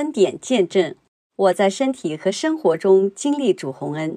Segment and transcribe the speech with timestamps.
[0.00, 0.94] 恩典见证，
[1.36, 4.16] 我在身体和生活中经历主洪恩。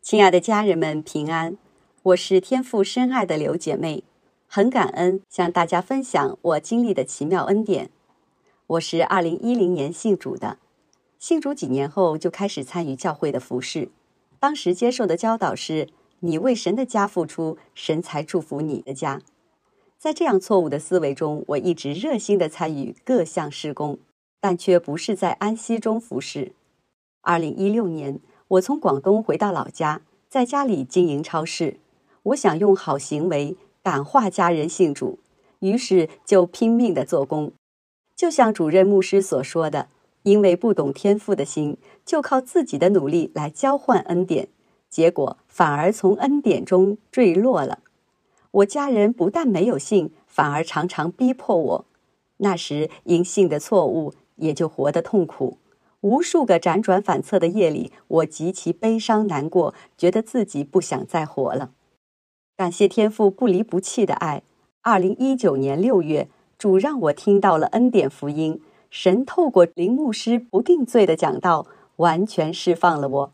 [0.00, 1.58] 亲爱的家人们，平安！
[2.04, 4.04] 我是天父深爱的刘姐妹，
[4.46, 7.90] 很感恩向大家分享我经历的奇妙恩典。
[8.68, 10.58] 我是二零一零年信主的，
[11.18, 13.88] 信主几年后就开始参与教会的服饰。
[14.38, 15.88] 当时接受的教导是：
[16.20, 19.20] 你为神的家付出，神才祝福你的家。
[19.98, 23.98] 在这样错误的思维中，我一直热心的参与各项施工，
[24.40, 26.52] 但却不是在安息中服侍。
[27.22, 31.76] 二零一六年，我从广东回到老家，在家里经营超市。
[32.24, 35.18] 我想用好行为感化家人信主，
[35.60, 37.52] 于是就拼命的做工。
[38.14, 39.88] 就像主任牧师所说的，
[40.24, 44.48] 因为不懂天赋的心，就靠自己的努力来交换恩典，
[44.90, 47.80] 结果反而从恩典中坠落了。
[48.50, 51.84] 我家人不但没有信，反而常常逼迫我。
[52.38, 55.58] 那时因信的错误，也就活得痛苦。
[56.00, 61.72] 无数个辗转反侧的夜里，我极其悲伤难过，觉得自己不想再活了。
[62.56, 64.42] 感谢天父不离不弃的爱。
[64.82, 73.32] 二零一九年六月，主让我听到了恩典福音，神透过林牧师不定罪的讲道，完全释放了我。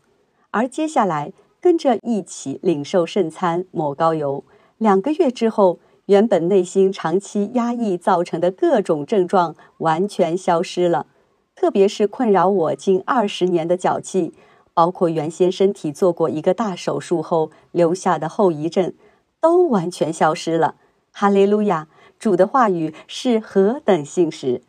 [0.51, 4.43] 而接下来跟着一起领受圣餐、抹膏油。
[4.77, 11.07] 两个月之后，原本内心长期压抑造成的各种症状完全消失了，
[11.55, 14.33] 特别是困扰我近二十年的脚气，
[14.73, 18.93] 包括原先身体做过一个大手术后留下的后遗症，
[19.41, 20.75] 都完全消失了。
[21.11, 21.87] 哈利路亚！
[22.17, 24.61] 主的话语是何等信实！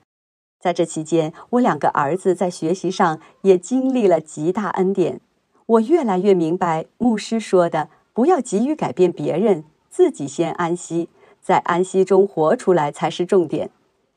[0.59, 5.21] 在这期间，我两个儿子在学习上也经历了极大恩典。
[5.67, 9.65] 我越来越明白牧师说的：不要急于改变别人。
[9.89, 11.09] 自己先安息，
[11.47, 13.71] 在安息中活出来才是重点。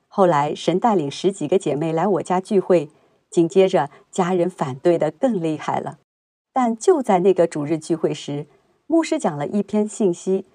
[0.08, 2.90] 后来神带领十几个姐妹来我家聚会，
[3.30, 6.00] 紧接着家人反对的更厉害了。
[6.52, 8.48] 但就在那个主日聚会时，
[8.88, 10.46] 牧师讲了一篇信息，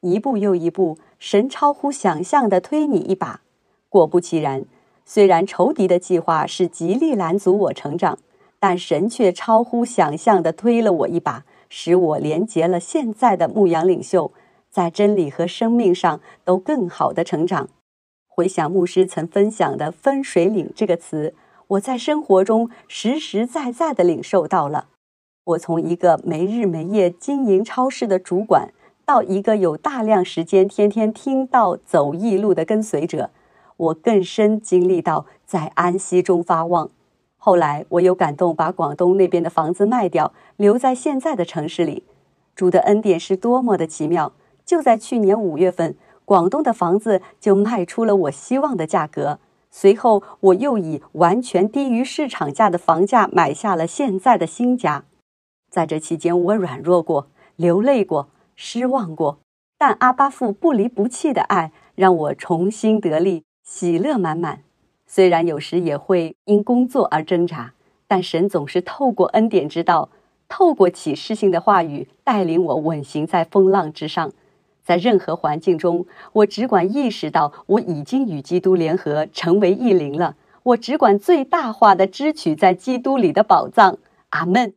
[0.00, 3.42] 一步又一步，神超乎想象的推你一把。
[3.88, 4.64] 果不其然，
[5.04, 8.18] 虽然仇敌的计划是极力拦阻我成长，
[8.58, 14.32] 但神却超乎想象的推了我一把，使我连结了现在的牧羊领袖。
[14.74, 17.68] 在真理和生命上都更好的成长。
[18.26, 21.32] 回想牧师曾分享的“分水岭”这个词，
[21.68, 24.88] 我在生活中实实在在的领受到了。
[25.44, 28.70] 我从一个没日没夜经营超市的主管，
[29.04, 33.30] 到一个有大量时间天天听到走义路的跟随者，
[33.76, 36.90] 我更深经历到在安息中发旺。
[37.36, 42.02] 后来我又感动，把广东那边的房子卖掉，留在现在的城市里。
[42.56, 44.32] 主的恩典是多么的奇妙！
[44.64, 45.94] 就在去年五月份，
[46.24, 49.38] 广东的房子就卖出了我希望的价格。
[49.70, 55.04] 随后，我又以完全低于市场价的房价买下了现在的新家。
[55.68, 57.26] 在这期间，我软弱过，
[57.56, 59.38] 流泪过，失望过，
[59.76, 64.60] 但阿巴父不离不弃的爱让我重新得力，喜乐满满。
[65.06, 67.74] 虽然有时也会因工作而挣扎，
[68.06, 70.08] 但神总是透过恩典之道，
[70.48, 74.32] 透过启示性的话语，带领我稳行在风浪之上。
[74.84, 80.36] 在任何环境中，我只管意识到我已经与基督联合，成为一灵了。
[80.62, 83.98] 我只管最大化的支取在基督里的宝藏。
[84.30, 84.74] 阿门。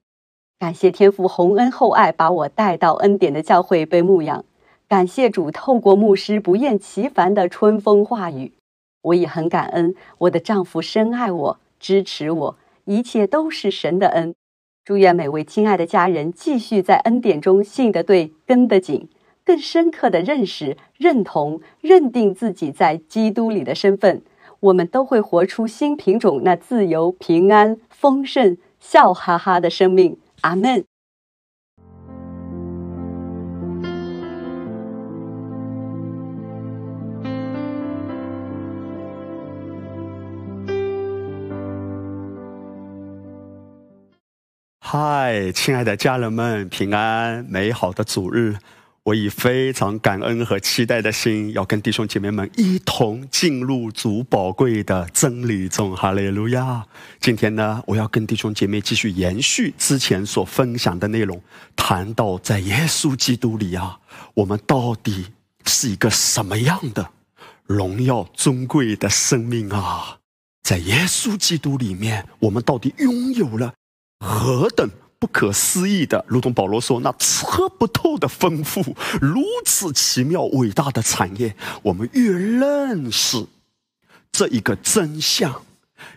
[0.60, 4.44] 感谢天父洪恩厚爱，把我带到恩典的教会被牧养。
[4.88, 8.54] 感谢主透过牧师不厌其烦的春风化雨。
[9.02, 14.34] 我也很感恩我的丈夫深爱我，支持我，一切都是神的恩。
[14.84, 19.10] 祝愿每位亲爱的家人继续在恩典中信得对，跟得紧。
[19.48, 24.22] 更深刻的认识、认同、认定自己在基督里的身份，
[24.60, 30.18] 我们都会活出新品种那自由、平安、丰盛、笑哈哈的生命。
[30.42, 30.84] 阿门。
[44.82, 48.58] 嗨，亲爱的家人们，平安美好的主日。
[49.08, 55.96] 我以非常感恩和期待的心，要跟弟兄姐妹们一同进入主宝贵的真理中。
[55.96, 56.86] 哈利路亚！
[57.22, 61.42] 今天呢，我要跟弟兄姐妹继续延续之前所分享的内容，
[61.74, 63.98] 谈到在耶稣基督里啊，
[64.34, 65.28] 我们到底
[65.66, 67.10] 是一个什么样的
[67.66, 70.18] 荣耀尊贵的生命啊？
[70.64, 73.74] 在耶稣基督里面，我们到底拥有了
[74.20, 74.90] 何等？
[75.20, 83.46] 不可思议的，如同保罗说：“那测不透的丰富，如此奇妙伟大的产业。”我们越认识
[84.32, 85.64] 这一个真相，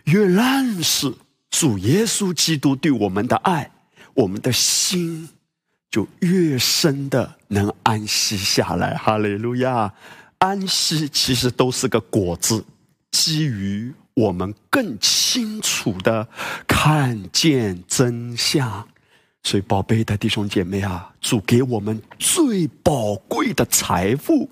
[0.03, 1.13] 越认识
[1.49, 3.71] 主耶稣基督对我们的爱，
[4.13, 5.29] 我们的心
[5.89, 8.95] 就越深的能安息下来。
[8.95, 9.93] 哈利路亚！
[10.37, 12.65] 安息其实都是个果子，
[13.11, 16.27] 基于我们更清楚的
[16.67, 18.87] 看见真相。
[19.43, 24.49] 所以，宝贝的弟兄姐妹啊，主给我们最宝贵的财富，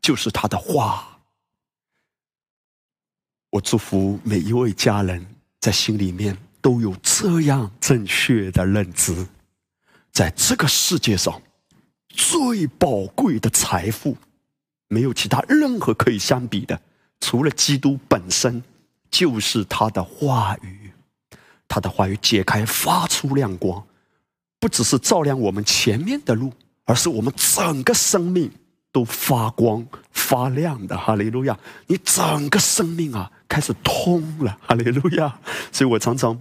[0.00, 1.20] 就是他的话。
[3.50, 5.26] 我祝福每一位家人
[5.60, 9.26] 在心里面都有这样正确的认知，
[10.12, 11.42] 在这个世界上，
[12.08, 14.16] 最宝贵的财富，
[14.88, 16.80] 没有其他任何可以相比的，
[17.20, 18.62] 除了基督本身，
[19.10, 20.92] 就是他的话语。
[21.68, 23.84] 他的话语解开，发出亮光。
[24.66, 26.52] 不只是照亮我们前面的路，
[26.86, 28.50] 而是我们整个生命
[28.90, 30.98] 都发光发亮的。
[30.98, 31.56] 哈利路亚！
[31.86, 34.58] 你整个生命啊，开始通了。
[34.60, 35.38] 哈利路亚！
[35.70, 36.36] 所以我常常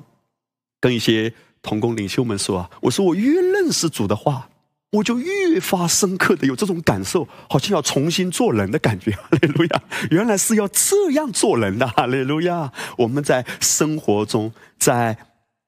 [0.82, 1.32] 跟一些
[1.62, 4.50] 同工领袖们说啊，我说我越认识主的话，
[4.94, 9.12] 我就越发深刻的有这种感受，好像要重新做人的感觉。
[9.12, 9.84] 哈利路亚！
[10.10, 11.88] 原来是要这样做人的。
[11.90, 12.74] 哈利路亚！
[12.98, 15.16] 我们在生活中，在。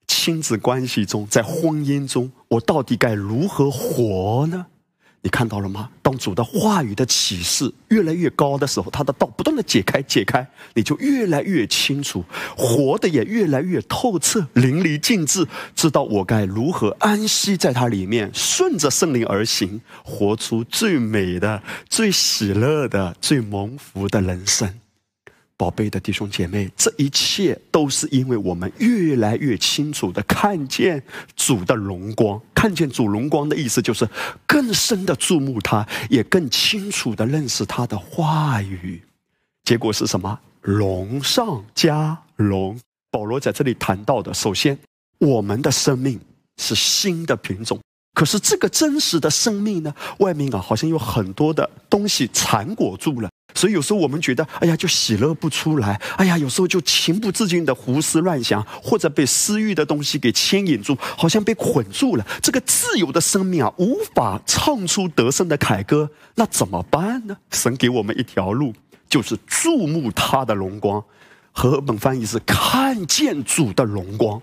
[0.07, 4.65] 亲子关系中，在婚姻中，我到底该如何活呢？
[5.21, 5.89] 你看到了吗？
[6.01, 12.23] 当主的话语的启示越来越高的时候，他的道不断的解开，解开，你就越来越清楚，
[12.55, 15.45] 活的也越来越透彻，淋漓尽致，
[15.75, 24.79] 知道我该如何安息在它里面，顺着圣灵而行，活出最美的、最喜乐的、最蒙福的人生。
[25.57, 31.01] 宝贝的弟兄姐妹，这一切都是因为我们越来越清楚的看见
[31.35, 32.39] 主的荣光。
[32.53, 34.07] 看见主荣光的意思，就是
[34.45, 39.01] 更深的注目他，也更清楚的认识他的话语。
[39.63, 40.39] 结果是什么？
[40.61, 42.79] 荣上加荣。
[43.09, 44.77] 保罗在这里谈到的，首先，
[45.17, 46.19] 我们的生命
[46.57, 47.79] 是新的品种。
[48.17, 53.29] 可是这个真实的生命呢，外面啊，好像有很多的东西缠裹住了。
[53.53, 62.25] 所以有时候我们觉得，哎呀，就喜乐不出来；哎呀，有时候就情不自禁的胡思乱想，或者被私欲的东西给牵引住，好像被捆住了。
[62.41, 67.37] 这个自由的生命啊，无法唱出得胜的凯歌，那怎么办呢？
[67.51, 68.73] 神给我们一条路，
[69.07, 71.03] 就是注目他的荣光。
[71.51, 74.41] 和本翻译是看见主的荣光。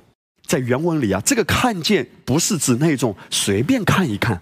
[0.55, 4.41] 在原文里啊，这个看见不是指那种随便看一看，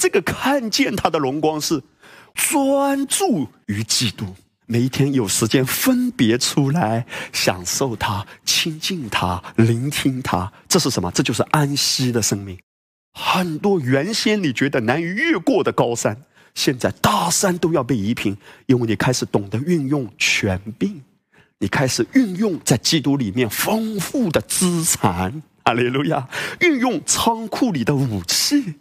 [0.00, 1.82] 这个看见他的荣光是。
[2.32, 4.24] 专注于基督，
[4.66, 11.12] 每一天有时间分别出来享受他、亲近他、聆听他，这是什么？
[11.12, 12.58] 这就是安息的生命。
[13.12, 16.22] 很多原先你觉得难以越过的高山，
[16.54, 18.36] 现在大山都要被移平，
[18.66, 21.00] 因为你开始懂得运用权柄，
[21.58, 25.42] 你开始运用在基督里面丰富的资产。
[25.64, 26.28] 阿利路亚！
[26.60, 28.74] 运用仓库里的武器，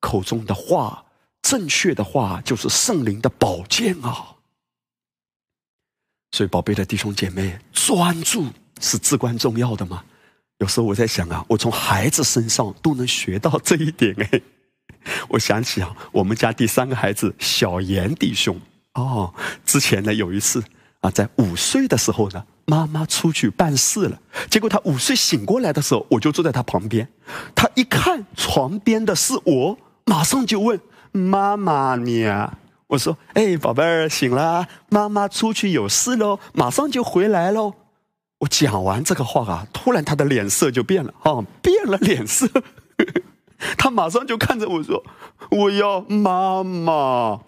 [0.00, 1.04] 口中的话。
[1.42, 4.36] 正确的话就是圣灵的宝剑啊！
[6.32, 8.46] 所以，宝贝的弟兄姐妹，专注
[8.80, 10.02] 是至关重要的嘛。
[10.60, 14.40] 有时候我在想啊，我从孩子身上都能学到这一点哎。
[15.28, 18.58] 我想起啊，我们家第三个孩子小严弟兄
[18.94, 19.34] 哦，
[19.66, 20.64] 之前呢有一次
[21.04, 24.18] 啊，在五岁的时候呢，妈妈出去办事了，
[24.48, 27.06] 结果他五岁醒过来的时候，我就坐在他旁边，
[27.54, 30.80] 他一看床边的是我，马上就问。
[31.12, 37.74] 妈妈，你啊，我说，哎，宝贝儿，醒了，妈妈出去有事喽，马上就回来喽。
[38.38, 42.48] 我讲完这个话啊，突然他的脸色就变了，啊，变了脸色，
[43.76, 45.04] 他马上就看着我说，
[45.50, 47.40] 我要妈妈。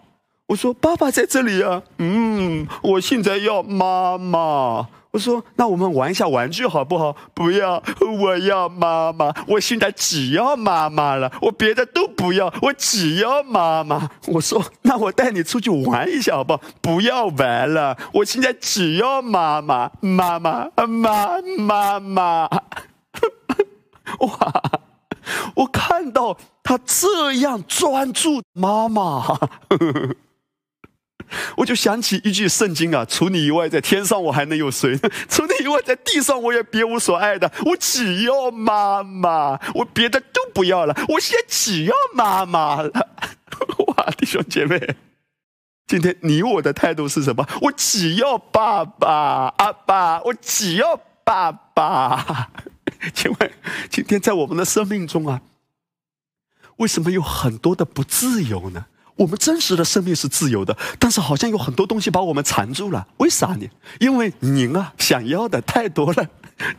[0.47, 4.87] 我说，爸爸在这里啊，嗯，我现在要妈妈。
[5.11, 7.81] 我说：“那我们玩一下玩具好不好？”不要，
[8.21, 9.33] 我要妈妈。
[9.47, 14.09] 我现在只要妈妈了，我别的都不要，我只要妈妈。
[14.27, 22.47] 我说：“那我带你出去玩一下好不好？”不要玩了，我现在只要妈妈，妈妈，妈，妈妈。
[24.19, 24.61] 哇！
[25.55, 29.25] 我看到他这样专注，妈妈。
[31.57, 34.97] 我就想起一句圣经啊，除你以外，在天上我还能有谁？
[35.29, 37.51] 除你以外，在地上我也别无所爱的。
[37.65, 40.95] 我只要妈妈，我别的都不要了。
[41.09, 42.91] 我现在只要妈妈了。
[43.87, 44.95] 哇，弟兄姐妹，
[45.87, 47.47] 今天你我的态度是什么？
[47.61, 52.51] 我只要爸爸，阿爸，我只要爸爸。
[53.13, 53.51] 请问，
[53.89, 55.41] 今天在我们的生命中啊，
[56.77, 58.85] 为什么有很多的不自由呢？
[59.17, 63.07] 我们真实的生命是自由的，但是好像有很多东西把我们缠住了。
[63.17, 63.67] 为啥呢？
[63.99, 66.27] 因为您啊，想要的太多了，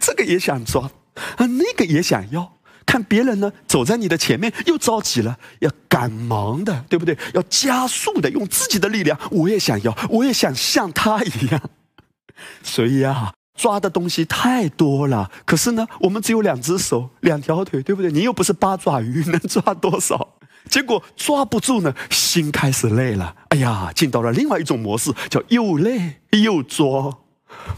[0.01, 0.91] 这个也想抓，
[1.37, 2.55] 啊，那个也想要。
[2.87, 7.19] 看别人呢，走在你的前面，又着急了，要赶忙的，对不对？
[7.35, 9.19] 要加速的，用自己的力量。
[9.31, 11.61] 我也想要，我也想像他一样。
[12.63, 15.31] 所以啊，抓的东西太多了。
[15.45, 18.11] 可是呢，我们只有两只手，两条腿，对不对？
[18.11, 20.38] 你又不是八爪鱼，能抓多少？
[20.69, 23.35] 结果抓不住呢，心开始累了。
[23.49, 27.19] 哎呀，进到了另外一种模式，叫又累又抓。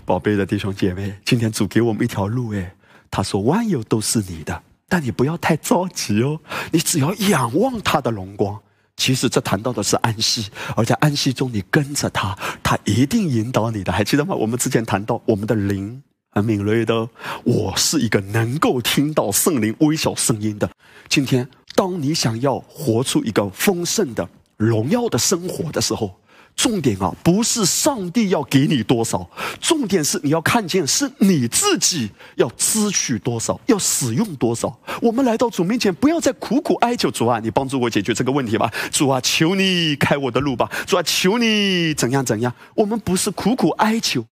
[0.05, 2.75] 宝贝的弟兄姐妹，今天主给我们一条路，哎，
[3.11, 4.63] 他说万有都是你的。
[4.89, 6.41] 但你不要太着急哦，
[6.73, 8.59] 你只要仰望他的荣光。
[8.97, 13.93] 其实这谈到的是安息，而在安息中，你跟着他，他一定引导你的。
[13.93, 14.35] 还记得吗？
[14.35, 17.09] 我们之前谈到我们的灵很敏锐的，
[17.45, 20.69] 我是一个能够听到圣灵微小声音的。
[21.09, 26.15] 今天，当你想要活出一个丰盛的、荣耀的生活的时候。
[26.57, 34.79] 重点啊，不是上帝要给你多少，重点是你要看见是你自己要支取多少，要使用多少。
[35.01, 42.53] 我们来到主面前，不要再苦苦哀求主啊，你帮助我解决这个问题吧，主啊，求你开我的路吧，主啊，求你怎样怎样。
[42.75, 44.27] 我们不是苦苦哀求，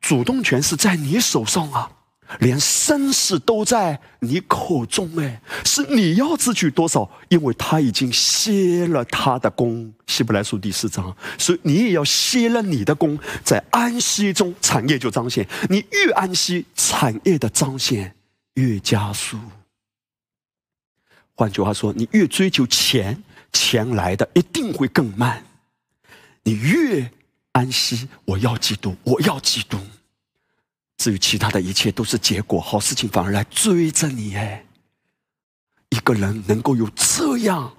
[0.00, 1.90] 主动权是在你手上啊。
[2.40, 7.08] 连生死都在你口中，哎，是你要支取多少？
[7.28, 15.46] 因为他已经歇了他的功，希伯来书第四章，所以你也要歇了你的功，在安息中产业就彰显。
[15.68, 18.14] 你越安息，产业的彰显
[18.54, 19.38] 越加速。
[21.34, 25.44] 换句话说，你越追求钱，钱来的一定会更慢。
[26.42, 27.10] 你越
[27.52, 29.78] 安息，我要基督，我要基督。
[30.98, 34.64] 至于其他的一切都是结果，好事情反而来追着你哎。
[35.90, 37.72] 一个人能够有这样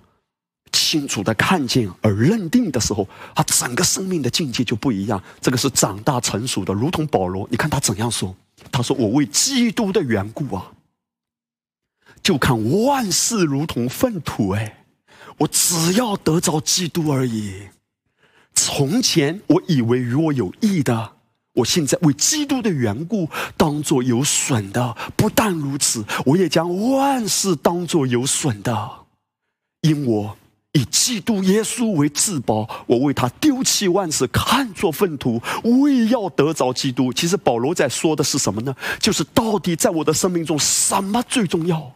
[0.71, 5.21] 清楚的看见而认定的时候，他整个生命的境界就不一样。
[5.41, 8.35] 这个是长大成熟的，如同保罗，你看他怎样说？
[8.71, 10.71] 他说：“我为基督的缘故啊，
[12.23, 14.85] 就看万事如同粪土哎，
[15.39, 17.67] 我只要得着基督而已。
[18.53, 21.16] 从前我以为与我有益的。”
[21.57, 28.89] 我现在为基督的缘故，当作有损的；不但如此，我也将万事当作有损的，
[29.81, 30.37] 因我
[30.73, 32.85] 以基督耶稣为至宝。
[32.85, 37.11] 我为他丢弃万事，看作粪土，为要得着基督。
[37.11, 38.75] 其实保罗在说的是什么呢？
[38.99, 41.91] 就是到底在我的生命中，什么最重要？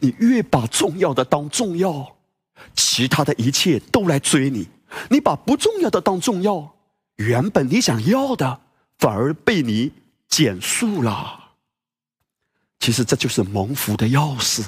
[0.00, 2.16] 你越把重要的当重要，
[2.74, 4.64] 其他的一切都来追你；
[5.08, 6.74] 你把不重要的当重要，
[7.18, 8.62] 原本你想要的。
[8.98, 9.92] 反而被你
[10.28, 11.52] 减速了。
[12.80, 14.64] 其实这就是蒙福的钥匙。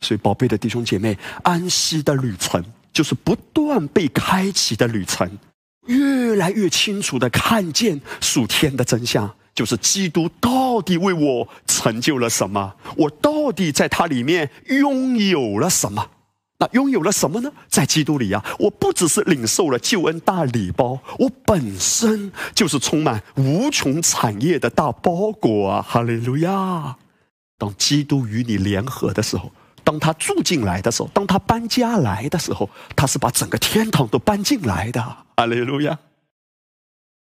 [0.00, 5.30] 所以，宝贝的弟兄姐妹，安息的旅程就是不断被开启的旅程，
[5.86, 16.10] 越来越清楚的看见属天的真相，就是基督到底为我成就了什么，我到底在他里面拥有了什么。
[16.60, 17.50] 那拥有了什么呢？
[17.68, 25.82] 在基督里啊，我不只是领受了救恩大礼包，我本身就是充满无穷产业的大包裹啊！
[25.82, 26.98] 哈利路亚！
[27.56, 29.50] 当基督与你联合的时候，
[29.82, 35.00] 当他住进来的时候，当他搬家来的时候，他是把整个天堂都搬进来的。
[35.38, 35.98] 哈利路亚！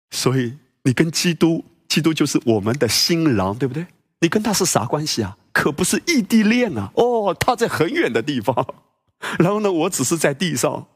[0.09, 3.87] 所以你跟基督，基督就是我们的新郎，对不对？
[4.19, 5.37] 你跟他是啥关系啊？
[5.53, 6.91] 可不是异地恋啊！
[6.95, 8.67] 哦，他在很远的地方。
[9.39, 9.71] 然后呢？
[9.71, 10.87] 我只是在地上，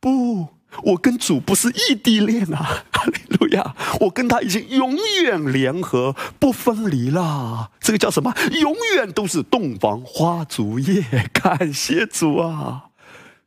[0.00, 0.48] 不，
[0.84, 2.84] 我跟主不是异地恋啊！
[2.92, 7.70] 哈利路亚，我跟他已经永远联合，不分离啦。
[7.80, 8.32] 这个叫什么？
[8.52, 11.04] 永远都是洞房花烛夜。
[11.32, 12.86] 感谢主啊！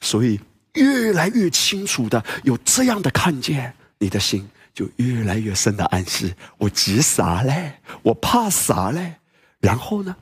[0.02, 0.40] 所以
[0.74, 6.36] 越来越清楚的有这样的看见，你的心就越来越深的安息。
[6.58, 7.80] 我急啥嘞？
[8.04, 9.16] 我怕啥嘞？
[9.60, 10.16] 然后呢？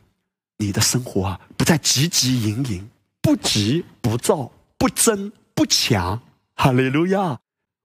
[0.58, 2.90] 你的生活啊，不再汲汲营营。
[3.24, 6.22] 不急不躁不争不抢，
[6.56, 7.40] 哈利路亚！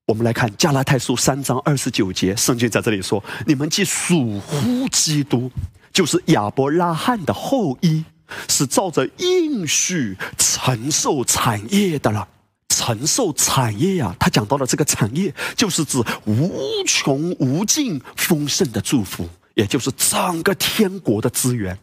[0.06, 5.48] 我们来看加拉太书三章二十九节，圣经在这里说：“你们既属乎基督，
[5.92, 8.04] 就是亚伯拉罕的后裔，
[8.48, 12.26] 是照着应许承受产业的了。
[12.68, 21.78] 承受产业呀，他讲到了这个产业，就是指无穷无尽丰盛的祝福，也就是整个天国的资源。”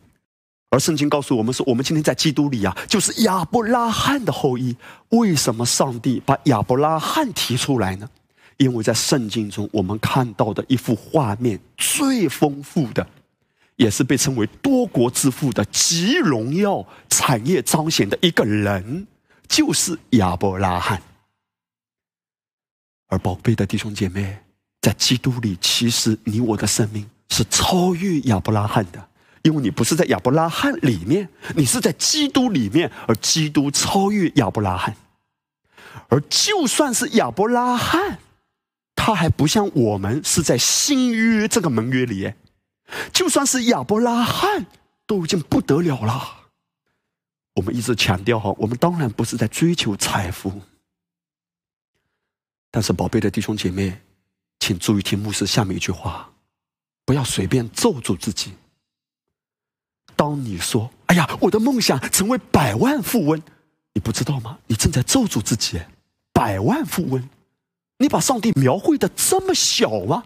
[0.76, 4.76] 而圣经告诉我们说，我们今天在基督里啊，就是亚伯拉罕的后裔。
[5.12, 8.10] 为什么上帝把亚伯拉罕提出来呢？
[8.58, 13.08] 因为在圣经中，我们看到的一幅画面最丰富的，
[13.78, 19.08] 也是被称为多国之父的极荣耀产业彰显的一个人，
[19.48, 21.02] 就是亚伯拉罕。
[23.08, 24.40] 而宝贝的弟兄姐妹，
[24.82, 29.08] 在基督里，其实你我的生命是超越亚伯拉罕的，
[29.46, 34.98] 因为你不是在亚伯拉罕里面，你是在基督里面，而基督超越亚伯拉罕。
[36.10, 38.18] 而就算是亚伯拉罕，
[38.96, 42.34] 他还不像我们是在新约这个盟约里，
[43.14, 44.66] 就算是亚伯拉罕
[45.06, 46.48] 都已经不得了了。
[47.54, 50.60] 我们一直强调哈，我们当然不是在追求财富。
[52.72, 54.02] 但是，宝贝的弟兄姐妹，
[54.60, 56.32] 请注意听牧师下面一句话：
[57.06, 58.52] 不要随便咒住自己。
[60.16, 63.42] 当你说“哎呀，我的梦想成为百万富翁”，
[63.94, 64.60] 你不知道吗？
[64.68, 65.80] 你正在咒住自己。
[66.34, 67.30] 百万富翁，
[67.98, 70.24] 你把上帝描绘的这么小吗？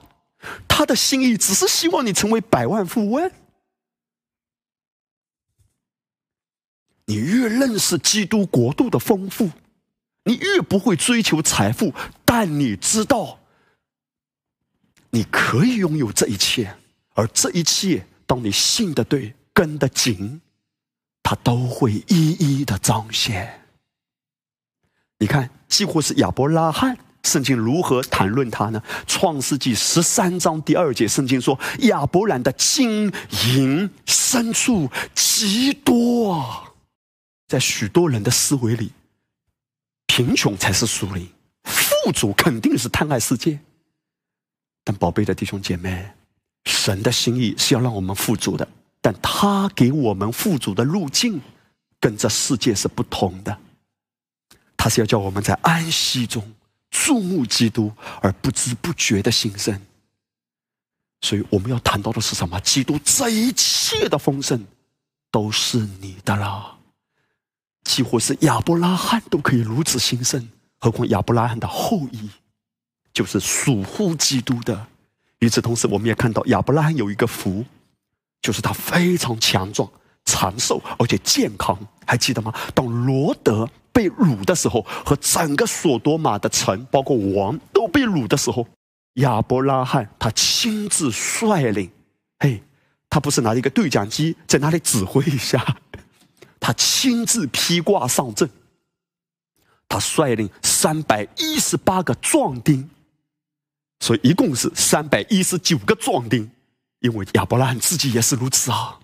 [0.67, 3.31] 他的心意只是希望你成为百万富翁。
[7.05, 9.51] 你越认识基督国度的丰富。
[10.25, 11.93] 你越不会追求财富，
[12.23, 13.39] 但你知道，
[15.09, 16.75] 你可以拥有这一切，
[17.13, 20.39] 而这一切，当你信的对、跟得紧，
[21.21, 23.61] 它都会一一的彰显。
[25.17, 28.81] 你看，几乎是亚伯拉罕，圣经如何谈论他呢？
[29.05, 33.11] 创世纪十三章第二节，圣经说：“亚伯兰的金
[33.47, 36.71] 银牲畜极多啊，
[37.45, 38.93] 在许多人的思维里。”
[40.07, 41.29] 贫穷才是属灵，
[41.65, 43.59] 富足肯定是贪爱世界。
[44.85, 46.09] 但宝贝的弟兄姐妹，
[46.63, 48.65] 神的心意是要让我们富足的，
[49.01, 51.41] 但他给我们富足的路径，
[51.99, 53.57] 跟这世界是不同的。
[54.75, 56.53] 他是要叫我们在安息中
[56.89, 57.91] 注目基督，
[58.21, 59.79] 而不知不觉的兴盛。
[61.21, 62.59] 所以我们要谈到的是什么？
[62.61, 64.65] 基督这一切的丰盛，
[65.29, 66.77] 都是你的了。
[67.83, 72.29] 几乎是亚伯拉罕都可以如此兴盛，何况亚伯拉罕的后裔
[73.11, 74.87] 就是属乎基督的。
[75.39, 77.65] 与此同时，我们也看到亚伯拉罕有一个福，
[78.41, 79.89] 就是他非常强壮、
[80.25, 81.77] 长寿而且健康。
[82.05, 82.53] 还记得吗？
[82.73, 88.67] 当罗德被掳的时候，和整个索多玛的城，包括王都被掳的时候，
[89.15, 91.91] 亚伯拉罕他亲自率领，
[92.39, 92.63] 嘿，
[93.09, 95.63] 他不是拿一个对讲机在那里指挥一下。
[96.59, 98.49] 他亲自披挂上阵，
[99.87, 102.89] 他率领三百一十八个壮丁，
[103.99, 106.49] 所以一共是三百一十九个壮丁。
[106.99, 108.99] 因为亚伯拉罕自己也是如此啊，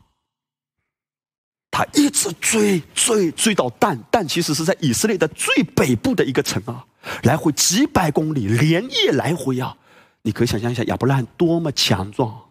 [1.72, 6.86] 他一直追追追到但，但其实是在以色列的最北部的一个城啊，
[7.24, 9.78] 来回几百公里，连夜来回啊。
[10.24, 12.50] 你可以想象一下亚伯拉罕多么强壮。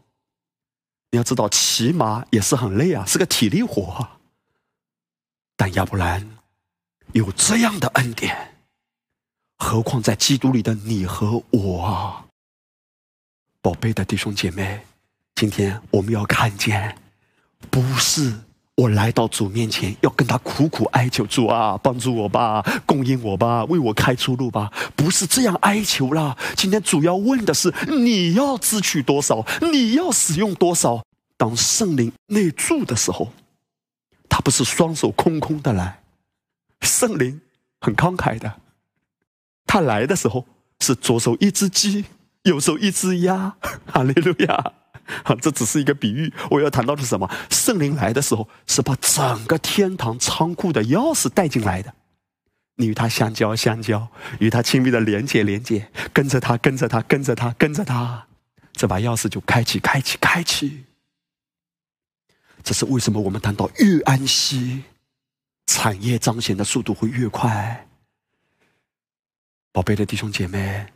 [1.10, 4.18] 你要知道骑马也是很累啊，是个体力活啊。
[5.56, 6.38] 但亚伯兰
[7.12, 8.56] 有这样的恩典，
[9.56, 12.24] 何况在基督里的你和我，
[13.60, 14.84] 宝贝的弟兄姐妹，
[15.34, 16.96] 今天我们要看见，
[17.70, 18.32] 不是
[18.76, 26.36] 我来到主面前要跟他苦苦哀求主啊，帮助我吧，供应我吧，为我开出路吧，不是这样哀求了。
[26.56, 31.02] 今天主要问的是，你要支取多少，你要使用多少。
[31.36, 33.32] 当圣灵内住的时候。
[34.28, 36.02] 他不是双手空空的来，
[36.80, 37.40] 圣灵
[37.80, 38.60] 很慷慨的。
[39.64, 40.44] 他来的时候
[40.80, 42.06] 是左手一只鸡，
[42.42, 43.54] 右手一只鸭。
[43.86, 44.72] 哈利路亚！
[45.24, 46.32] 好， 这只是一个比喻。
[46.50, 47.30] 我要谈到的是什么？
[47.50, 51.94] 圣灵来的时候是把整个天堂仓库的钥匙带进来的。
[52.76, 54.08] 你与他相交，相交，
[54.40, 58.26] 与他亲密的连接，连接，跟着他，跟着他，跟着他，跟着他，
[58.72, 60.84] 这把钥匙就开启，开启，开启。
[62.64, 63.20] 这是为什么？
[63.20, 64.82] 我们谈到越安息，
[65.66, 67.86] 产业彰显的速度会越快。
[69.70, 70.86] 宝贝的弟兄姐妹，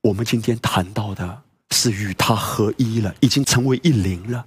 [0.00, 4.46] 我们今天谈到的是与他合一了，已经成为一灵了。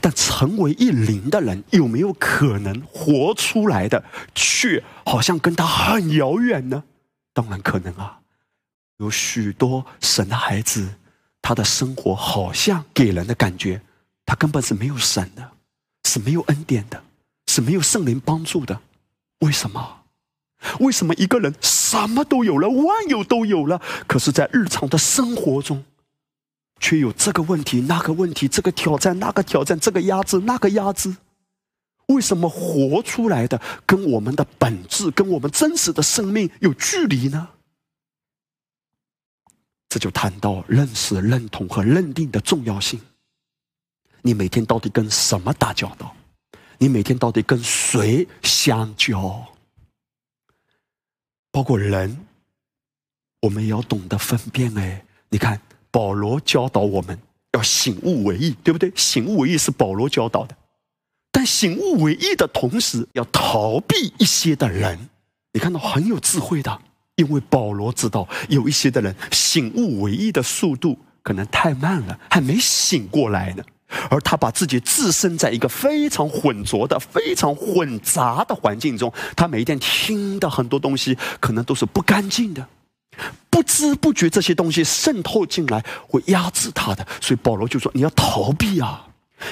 [0.00, 6.84] 但成为一灵的人，有没有可能活出来的，却好像跟他很遥远呢？
[7.34, 8.20] 当然可能啊！
[8.98, 10.94] 有许多神的孩子，
[11.42, 13.82] 他的生活好像给人的感觉，
[14.24, 15.52] 他根本是没有神的。
[16.08, 17.02] 是没有恩典的，
[17.48, 18.80] 是没有圣灵帮助的。
[19.40, 20.02] 为什么？
[20.78, 25.84] 为什么一个人什么都有了，万有都有了，可是，在日常的生活中，
[26.80, 31.16] 却有这个问题、那个问题、这个挑战、那个挑战、这个压制、那个压制？
[32.06, 37.48] 为什么活出来的跟我们的本质、跟我们真实的生命有距离呢？
[39.88, 43.00] 这就谈到认识、认同和认定的重要性。
[44.22, 46.14] 你每天到底跟什么打交道？
[46.78, 49.44] 你每天到底跟谁相交？
[51.50, 52.26] 包括人，
[53.40, 54.76] 我们也要懂得分辨。
[54.76, 55.60] 哎，你看，
[55.96, 57.18] 保罗教导我们
[57.54, 58.92] 要醒悟为义，对不对？
[58.94, 60.54] 醒悟为义是保罗教导的，
[61.32, 65.08] 但醒悟为义的同时，要逃避一些的人。
[65.54, 66.78] 你看到很有智慧的，
[67.14, 73.64] 因为保罗知道有一些的人醒悟为义的速度可能太慢了，还没醒过来呢。
[74.10, 82.68] 而他把自己置身在一个非常混浊的、非常混杂的环境中，他每一天听的很多东西可能都是不干净的，
[83.48, 87.06] 不知不觉这些东西渗透进来，会压制他的。
[87.20, 89.08] 所以保罗就说：“你要逃避啊！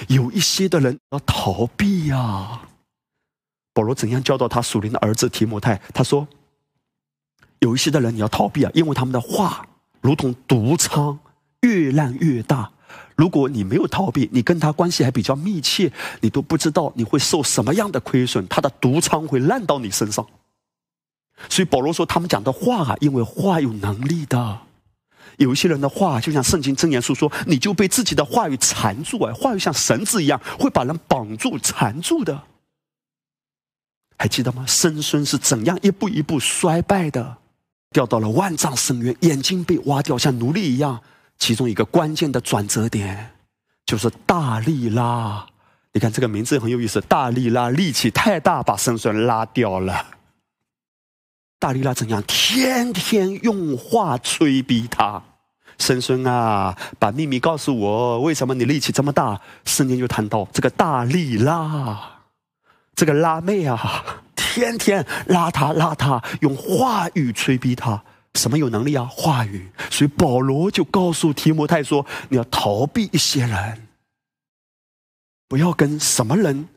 [0.09, 2.63] 有一些的人要逃避呀。”
[3.73, 5.81] 保罗怎样教导他属灵的儿子提摩太？
[5.93, 6.29] 他说
[7.61, 9.67] ：“有一些的人你要逃避啊，因为他们的话
[10.01, 11.19] 如同毒疮，
[11.63, 12.71] 越烂越大。”
[13.17, 20.27] 如果你没有逃避，你跟他关系还比较密切，你都不知道你会受什么样的亏损，他的毒疮会烂到你身上。
[21.49, 24.61] 所以保罗说，他们讲的话，因为话有能力的，
[25.39, 32.43] 有一些人的话，就像圣经真言书说，你就被自己的话语缠住啊，话语像绳子一样，会把人绑住、缠住的。
[34.17, 34.65] 还记得吗？
[34.67, 37.39] 生孙是怎样一步一步衰败的，
[37.91, 41.03] 掉到了万丈深渊，眼睛被挖掉，像奴隶一样。
[41.37, 43.33] 其中一个关键的转折点，
[43.85, 45.45] 就是大力拉。
[45.93, 50.14] 你看这个名字很有意思，大力拉力气太大，把生孙拉掉了。
[51.65, 52.23] 大力拉怎样？
[52.25, 55.23] 天天用话催逼他，
[55.79, 59.41] 生孙啊，把秘密告诉我，为什么你力气这么大？
[59.65, 62.21] 圣经就谈到这个大力拉，
[62.95, 64.05] 这个拉妹啊，
[64.37, 68.05] 天天拉他拉他，用话语催逼他。
[68.35, 69.09] 什么有能力啊？
[69.11, 69.71] 话语。
[69.91, 73.89] 所以保罗就告诉提摩太说：“你要逃避一些人，
[75.49, 76.69] 不要跟什么人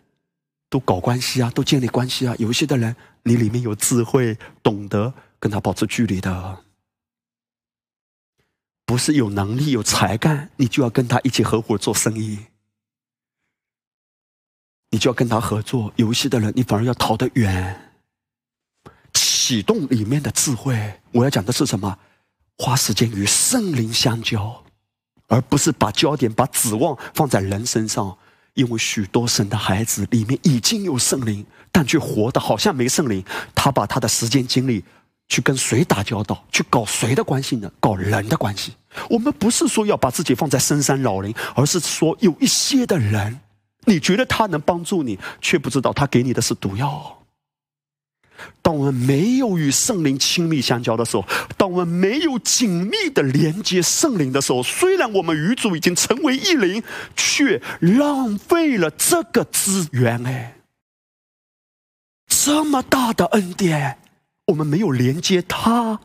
[0.69, 2.35] 都搞关系啊，都建立关系啊。
[2.37, 6.63] 有一些的人，你里面有智慧，懂得跟他保持距离的，
[8.85, 12.39] 不是有能力、有才干，你就要跟他一起合伙做生意，
[14.91, 15.93] 你就要跟他合作。
[15.95, 17.83] 有一些的人，你反而要逃得远。”
[19.13, 21.97] 启动里面的智慧，我要讲的是什么？
[22.57, 24.65] 花时间与圣灵相交，
[25.27, 28.17] 而不是把焦点、把指望放在人身上。
[28.57, 33.23] 因为许多神的孩子里面已经有圣灵，但却活得好像没圣灵。
[33.53, 34.83] 他把他的时间精力
[35.29, 37.71] 去跟谁打交道，去搞谁的关系呢？
[37.79, 38.73] 搞人的关系。
[39.11, 43.39] 我们不是说要把自己放在深山老林，而是说有一些的人，
[43.85, 47.16] 你觉得他能帮助你，却不知道他给你的是毒药。
[48.61, 51.25] 当我们没有与圣灵亲密相交的时候，
[51.57, 56.83] 当我们没有紧密的连接圣灵的时候，虽然我们与主已经成为一灵，
[57.15, 60.25] 却浪费了这个资源。
[60.27, 60.57] 哎，
[62.27, 63.99] 这么大的恩典，
[64.47, 65.99] 我们没有连接他，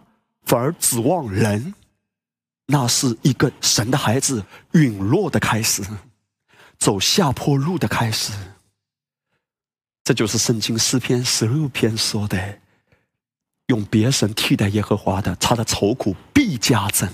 [0.45, 1.75] 反而指望人，
[2.67, 5.83] 那是一个神的孩子陨落的开始，
[6.79, 8.33] 走下坡路的开始。
[10.05, 12.59] 这就是圣经诗篇十六篇说的
[13.69, 17.09] ：“用别神替代耶和华的，他的愁苦必加增。”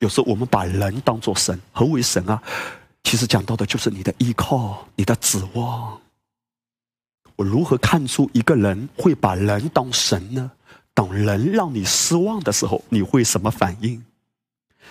[0.00, 2.42] 有时候我们把人当作神，何为神啊？
[3.02, 5.98] 其实讲到的就是你的依靠，你的指望。
[7.36, 10.50] 我如何看出一个人会把人当神呢？
[10.92, 14.04] 当人让你失望的时候，你会什么反应？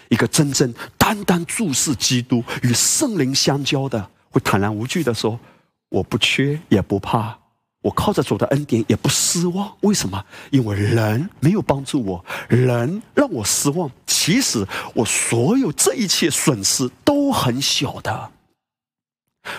[0.10, 5.40] 一个真正单单注视基督与圣灵相交的，会坦然无惧的说
[5.90, 7.38] ：“我不缺，也不怕。”
[7.84, 10.26] 我靠着主的恩典也不失望，为什么？
[10.50, 13.92] 因为人没有帮助我，人让我失望。
[14.08, 14.66] 其实
[14.96, 18.32] 我所有这一切损失都很小的。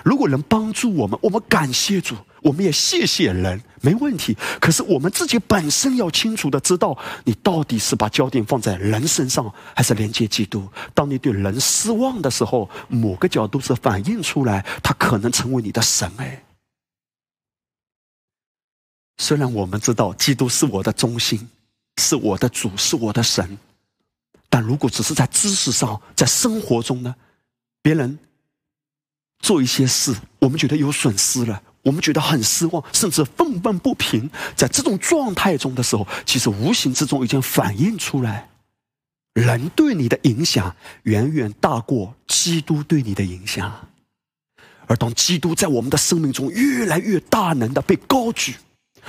[0.02, 4.34] 如果能帮助我们，我们感谢主，我们也谢谢人，没问题。
[4.58, 10.66] 可是我们自己本身要清楚的知道，你到底是把焦点放在人身上，还是连接基督？
[10.94, 16.42] 当你对人失望的时候，某个角度是反映出来，他可能成为你的神哎。
[19.16, 21.48] 虽然我们知道基督是我的中心，
[22.00, 23.56] 是我的主，是我的神，
[24.48, 27.14] 但如果只是在知识上，在生活中呢，
[27.80, 28.18] 别人
[29.38, 38.50] 做一些事，我们觉得有损失了，我们觉得很失望，甚至愤愤不平，在这种状态中的时候，其实无形之中已经反映出来，
[39.34, 40.74] 人对你的影响
[41.04, 43.88] 远远大过基督对你的影响，
[44.86, 48.56] 而当基督在我们的生命中越来越大能的被高举。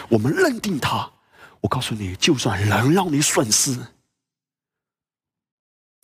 [0.10, 1.12] 我们认定他，
[1.62, 3.78] 我告诉你，就算人让你损失，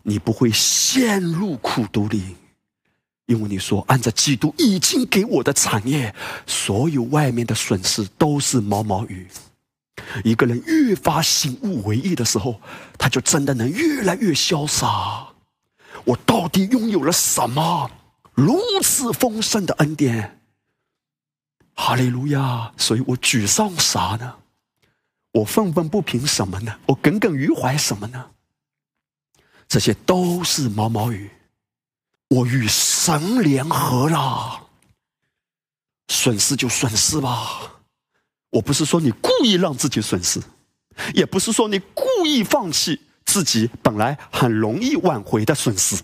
[0.04, 2.36] 你不会陷入苦毒里，
[3.26, 6.14] 因为你说按照基督已经给我的产业，
[6.48, 9.28] 所有外面的损失都是毛毛雨。
[10.24, 12.60] 一个人越发醒悟为义的时候，
[12.98, 15.28] 他就真的能越来越潇洒。
[16.04, 17.92] 我到底拥有了什么？
[18.34, 20.41] 如此丰盛的恩典，
[21.84, 22.72] 哈利路亚！
[22.78, 24.36] 所以我沮丧啥呢？
[25.32, 26.78] 我愤愤不平什么呢？
[26.86, 28.30] 我耿耿于怀什么呢？
[29.68, 31.32] 这些都是毛毛雨。
[32.28, 34.68] 我与神联合了，
[36.10, 37.82] 损失就损失吧。
[38.52, 40.40] 我不是说你故意让自己损失，
[41.16, 46.00] 也不是说你故意放弃自己本来很容易挽回的损失。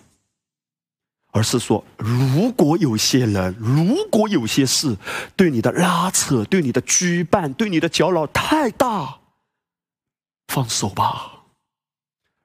[1.31, 4.97] 而是说，如果有些人，如果有些事，
[5.35, 9.19] 对你的拉扯，对你的羁绊，对你的搅扰太大，
[10.47, 11.31] 放手吧，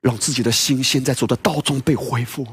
[0.01, 2.47] 让自己的心先在走的道中被恢复，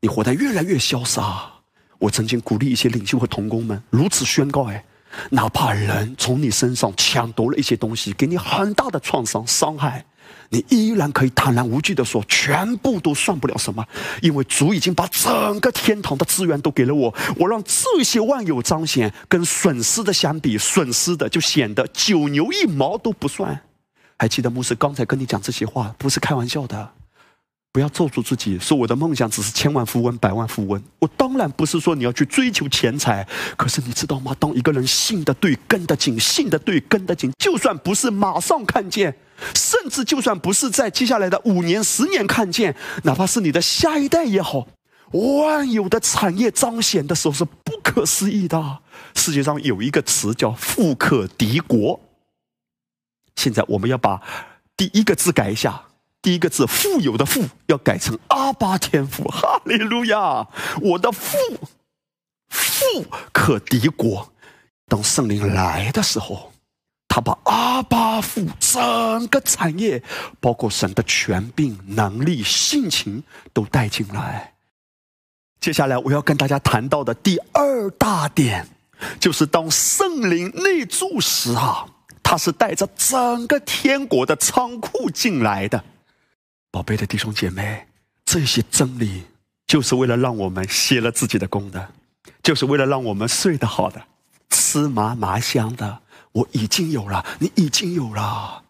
[0.00, 1.50] 你活得越来越潇洒。
[1.98, 4.84] 我曾经鼓励一些领袖和同工们如此宣告：哎，
[5.30, 10.04] 哪怕人从你身上抢夺了一些东西，给你很大的创伤伤害。
[10.52, 13.82] 你依然可以坦然无惧地说，全部都算不了什么，
[14.20, 23.62] 因为主已经把整个天堂的资源都给了我，我让这些万有彰显，跟损失的相比，损失的就显得九牛一毛都不算。
[24.18, 26.90] 还记得牧师刚才跟你讲这些话，不是开玩笑的。
[27.72, 30.82] 不要咒住自己，说我的梦想只是千万富翁、百万富翁。
[30.98, 34.36] 我当然不是说你要去追求钱财，可是你知道吗？
[34.38, 39.16] 当一个人信的对、跟得紧、信的对、跟得紧，就算不是马上看见，
[39.54, 44.68] 甚至就算不是在接下来的五年、十年看见，哪怕是你的下一代也好，
[45.12, 48.80] 万有的产业彰显的时候是不可思议的。
[49.14, 51.98] 世界上有一个词叫“富可敌国”，
[53.36, 54.20] 现在我们要把
[54.76, 55.84] 第一个字改一下。
[56.22, 60.46] 第一个字“富有”的“富”要改成“阿巴天赋”，哈利路亚！
[60.80, 61.36] 我的富，
[62.48, 64.32] 富可敌国。
[64.86, 66.52] 当圣灵来的时候，
[67.08, 70.02] 他把阿巴父整个产业，
[70.38, 74.52] 包括神的权柄、能力、性情都带进来。
[75.60, 78.68] 接下来我要跟大家谈到的第二大点，
[79.18, 81.86] 就是当圣灵内住时啊，
[82.22, 85.82] 他是带着整个天国的仓库进来的。
[86.72, 87.86] 宝贝的弟兄姐妹，
[88.24, 89.24] 这些真理
[89.66, 91.90] 就是为了让我们歇了自己的功的，
[92.42, 94.02] 就是为了让我们睡得好的，
[94.48, 96.00] 吃麻麻香的。
[96.32, 98.62] 我已经有了，你已经有了，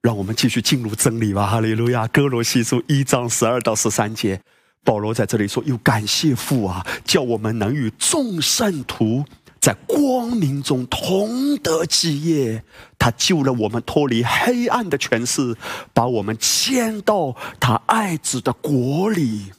[0.00, 1.48] 让我们继续进入真理吧。
[1.48, 2.06] 哈利路亚！
[2.06, 4.40] 哥罗西书一章十二到十三节，
[4.84, 9.24] 保罗在这里说：“又感谢父啊，叫我们能与众圣徒。”
[9.68, 12.64] 在光明中同得基业，
[12.98, 15.54] 他救了我们脱离黑暗的权势，
[15.92, 19.52] 把我们迁到他爱子的国里。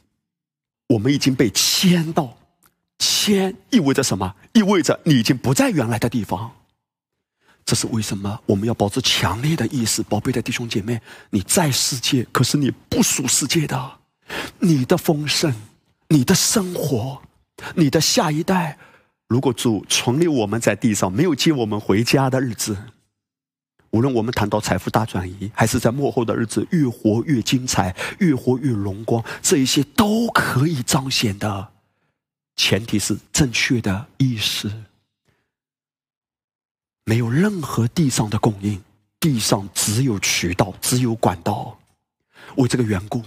[0.88, 2.40] 我们已经被迁到，
[2.98, 4.34] 迁意味着什么？
[4.54, 6.54] 意味着你已经不在原来的地方。
[7.64, 8.40] 这是为什么？
[8.48, 14.00] 我们要保持强烈的意识，宝贝的弟兄姐妹，你在世界，可是你不属世界的。
[14.58, 15.54] 你的丰盛，
[16.08, 17.22] 你的生活，
[17.76, 18.80] 你的下一代。
[19.30, 22.76] 如果主存留我们在地上，没有接我们回家的日子，
[23.92, 31.72] 无论我们谈到财富大转移，还是在幕后的日子越活越精彩，越活越荣光，这一些都可以彰显的。
[32.56, 34.70] 前提是正确的意识，
[37.06, 38.82] 没有任何地上的供应，
[39.20, 41.80] 地上只有渠道，只有管道。
[42.58, 43.22] 为这个缘故，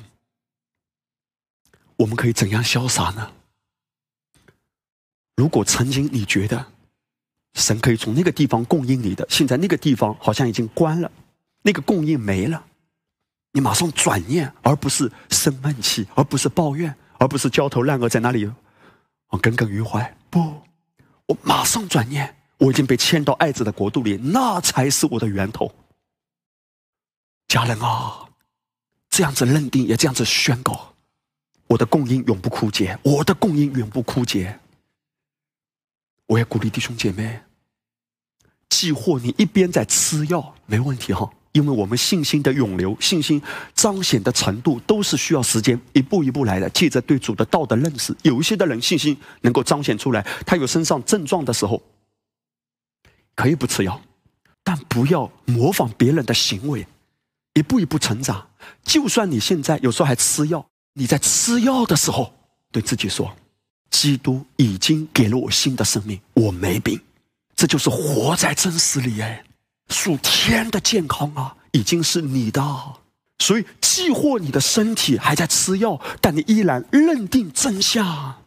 [1.94, 3.30] 我们可以怎样潇洒呢？
[5.42, 6.64] 如果曾经你觉得
[7.54, 11.10] 神可以从那个地方供应你的，现在那个地方好像已经关了，
[11.62, 12.64] 那个供应没了，
[13.50, 18.48] 你马上转念，而不是生闷气，而不是抱怨，而不是焦头烂额在那里，
[19.30, 20.16] 我耿耿于怀。
[20.30, 20.62] 不，
[21.26, 25.74] 我马上转念，我已经被迁到爱子的国度里，那才是我的源头。
[27.48, 28.28] 家人啊，
[29.10, 30.94] 这样子认定，也这样子宣告，
[31.66, 34.56] 我的供应永不枯竭，我的供应永不枯竭。
[36.32, 37.42] 我也鼓励弟兄姐妹，
[38.70, 43.42] 既或你一边在吃药，没问题哈，因为我们信心的涌流、信心
[43.74, 46.70] 彰显的程度，都是需要时间一步一步来的。
[46.70, 51.82] 借着对主的道的认识，有一些的人信心能够彰显出来，他有身上症状的时候，
[53.34, 54.00] 可以不吃药，
[54.64, 56.86] 但不要模仿别人的行为，
[57.52, 58.48] 一步一步成长。
[58.82, 62.32] 就算你现在有时候还吃药，你在吃药的时候，
[62.70, 63.36] 对自己说。
[63.92, 67.00] 基督已经给了我新的生命，我没病，
[67.54, 69.44] 这就是活在真实里哎，
[69.90, 72.60] 属天的健康啊，已经是你的。
[73.38, 78.42] 所以，既或你的身体还在吃药，但你依然认定真相。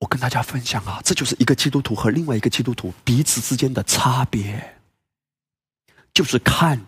[0.00, 4.76] 我跟大家分享啊，这就是一个基督徒和另外一个基督徒彼此之间的差别。
[6.12, 6.86] 就是看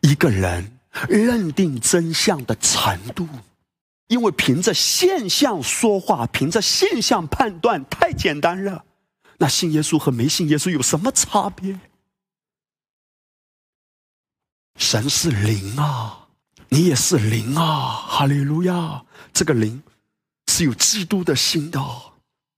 [0.00, 3.28] 一个人认定真相的程度。
[4.08, 8.84] 因为凭着现象说话，凭着现象判断太简单了。
[9.38, 11.78] 那信耶稣和没信耶稣有什么差别？
[14.76, 16.28] 神是灵啊，
[16.68, 19.04] 你也是灵啊，哈利路亚！
[19.32, 19.82] 这个灵
[20.48, 21.80] 是有基督的心的，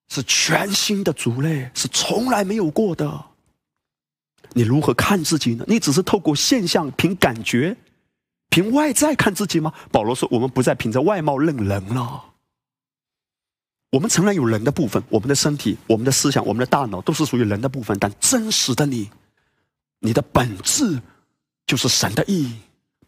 [0.08, 3.24] 是全新的族类，是从来没有过的。
[4.52, 5.64] 你如何看自己呢？
[5.68, 7.76] 你只是透过现象，凭感觉。
[8.48, 9.72] 凭外在看自己吗？
[9.92, 12.32] 保罗说：“我们不再凭着外貌认人了。
[13.90, 17.98] 我们承认有人的部分，我们的身体、我们的思想、我们的大脑都是属于人的部分。
[17.98, 19.10] 但真实的你，
[20.00, 21.00] 你的本质
[21.66, 22.56] 就是神的意义。”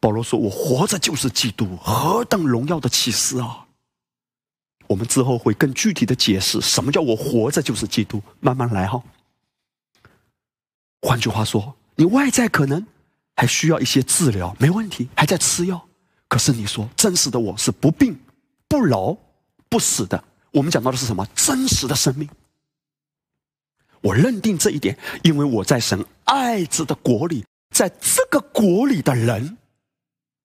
[0.01, 3.67] 保罗说：“我活着就是基督，何等荣耀的启示啊！”
[4.87, 8.23] 我们之后会更具体的解释什么叫我活着就是基督。
[8.41, 9.03] 慢慢来哈。
[11.03, 12.87] 换句话说，你外在可能。
[13.39, 15.81] 还需要一些治疗，没问题，还在吃药。
[16.27, 18.19] 可是你说真实的我是不病、
[18.67, 19.17] 不老、
[19.69, 20.25] 不死的。
[20.51, 21.25] 我们讲到的是什么？
[21.37, 22.29] 真实的生命。
[24.01, 29.57] 我认定这一点，因为我在神爱子的国里，在这个国里的人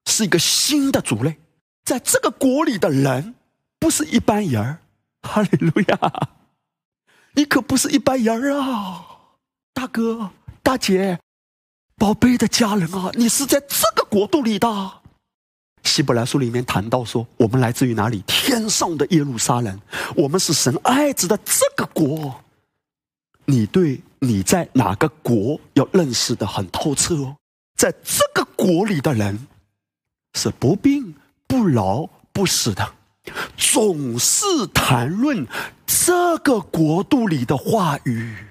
[0.05, 1.39] 是一个新的族类，
[1.83, 3.33] 在这个国里的人
[3.79, 4.79] 不是一般人儿。
[5.23, 6.29] 哈利路亚！
[7.33, 9.03] 你可不是一般人儿啊，
[9.73, 10.29] 大哥、
[10.61, 11.19] 大姐。
[11.97, 14.67] 宝贝的家人啊，你是在这个国度里的。
[15.83, 18.23] 希伯来书里面谈到说，我们来自于哪里？
[18.25, 19.79] 天上的耶路撒冷，
[20.15, 22.43] 我们是神爱子的这个国。
[23.45, 27.35] 你对你在哪个国要认识的很透彻哦，
[27.75, 29.47] 在这个国里的人
[30.33, 31.13] 是不病
[31.45, 32.93] 不老不死的，
[33.57, 35.45] 总是谈论
[35.85, 38.47] 这个国度里的话语。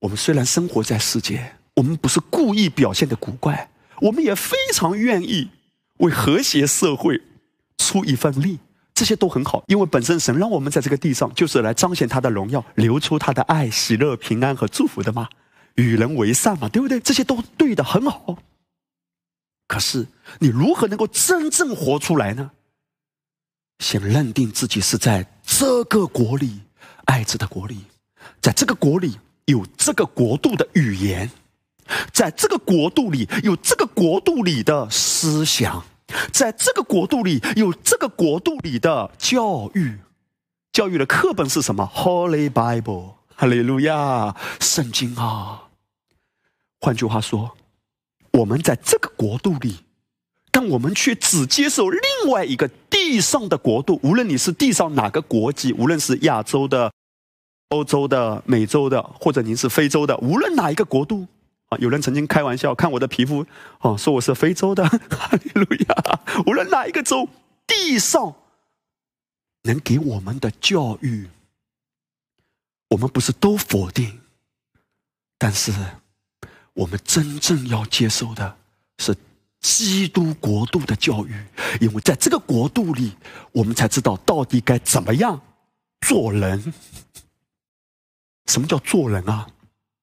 [0.00, 5.50] 我们虽然生活在世界，我们不是故意表现的古怪，我们也非常愿意
[5.98, 7.20] 为和谐社会
[7.76, 8.58] 出一份力，
[8.94, 15.28] 这些都很好，因为本身神让我们在这个地上就是来彰显他的荣耀，流出他的爱、喜乐、平安和祝福的嘛，
[15.74, 16.98] 与人为善嘛，对不对？
[16.98, 18.38] 这些都对的，很好。
[19.68, 20.06] 可是
[20.38, 22.52] 你如何能够真正活出来呢？
[23.80, 26.62] 先认定自己是在这个国里，
[27.04, 27.84] 爱子的国里，
[28.40, 29.18] 在这个国里。
[29.50, 31.30] 有这个国度的语言，
[32.12, 35.84] 在这个国度里有这个国度里的思想，
[36.32, 39.98] 在这个国度里有这个国度里的教育。
[40.72, 45.64] 教育的课本是什么？Holy Bible，哈利路亚，圣经啊。
[46.80, 47.56] 换句话说，
[48.30, 49.80] 我们在这个国度里，
[50.52, 53.98] 但我们却只接受另外一个地上的国度。
[54.04, 56.92] 无论你是地上哪个国籍，无论是亚洲的。
[57.70, 61.26] 欧洲的、美洲的，或者您是非洲的，无论哪一个国度
[61.68, 63.46] 啊，有人曾经开玩笑，看我的皮肤
[63.80, 64.84] 哦，说我是非洲的。
[65.08, 66.20] 哈利路亚！
[66.46, 67.28] 无论哪一个州，
[67.68, 68.34] 地上
[69.62, 71.28] 能给我们的教育，
[72.88, 74.18] 我们不是都否定，
[75.38, 75.72] 但是
[76.74, 78.56] 我们真正要接受的
[78.98, 79.16] 是
[79.60, 81.34] 基督国度的教育，
[81.80, 83.12] 因为在这个国度里，
[83.52, 85.40] 我们才知道到底该怎么样
[86.00, 86.74] 做人。
[88.50, 89.46] 什么叫做人啊？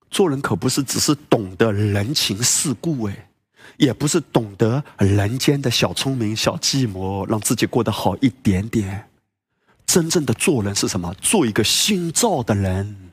[0.10, 3.28] 做人可不是只是懂得人情世故，哎，
[3.76, 9.10] 也不是懂得人间的小聪明、小计谋，让自己过得好一点点。
[9.86, 11.14] 真正的做人是什么？
[11.16, 13.12] 做一个心造的人。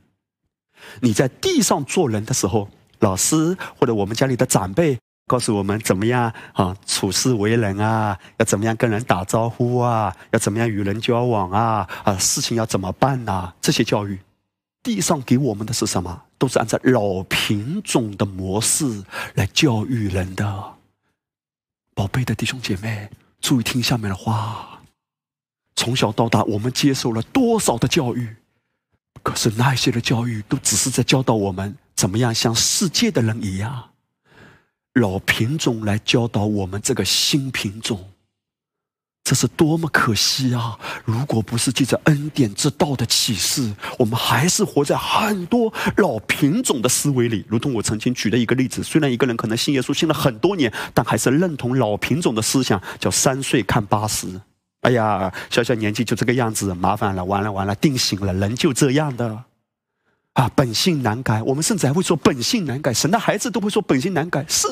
[1.01, 2.68] 你在地上做人的时候，
[3.01, 13.53] 老师或者我们家里的长辈告诉我们怎么样啊，处事为人啊，要怎么样跟人打招呼啊，要怎么样与人交往啊，啊，事情要怎么办呐？
[13.61, 14.16] 这些教育。
[14.85, 16.23] 地上给我们的是什么？
[16.37, 19.03] 都是按照老品种的模式
[19.35, 20.75] 来教育人的。
[21.94, 24.83] 宝贝的弟兄姐妹，注意听下面的话。
[25.75, 28.37] 从小到大，我们接受了多少的教育？
[29.23, 33.90] 可是那些的教育，都只是在教导我们怎么样像世界的人一样。
[34.92, 38.11] 老品种来教导我们这个新品种。
[39.25, 40.79] 这是多么可惜啊！
[41.02, 47.42] 如果不是借着恩典之道的启示，我们还是活在很多老品种的思维里。
[47.48, 54.29] 如同我曾经举的一个例子，虽然一个人可能信耶稣信了很多年，但还是认同老品种的思想，叫三岁看八十。
[54.83, 59.44] 哎呀，小小年纪就这个样子，麻烦了，完了完了，定型了，人就这样的
[60.35, 61.42] 啊，本性难改。
[61.42, 64.68] 我们甚至还会说本性难改，神的孩子都会说本性难改，是。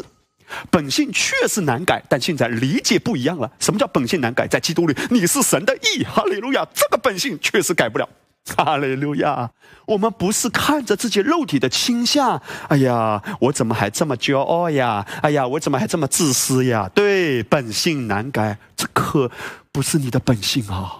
[0.70, 3.50] 本性确实难改，但现在理解不一样了。
[3.58, 4.46] 什么叫本性难改？
[4.46, 6.66] 在基督里，你是神的义，哈利路亚！
[6.74, 8.08] 这个本性确实改不了。
[8.56, 9.50] 哈利路亚！
[9.86, 15.06] 我们不是看着自己肉体的倾向，哎呀，我怎么还这么骄傲呀？
[15.22, 16.90] 哎呀，我怎么还这么自私呀？
[16.94, 19.30] 对，本性难改，这可
[19.70, 20.98] 不是你的本性啊！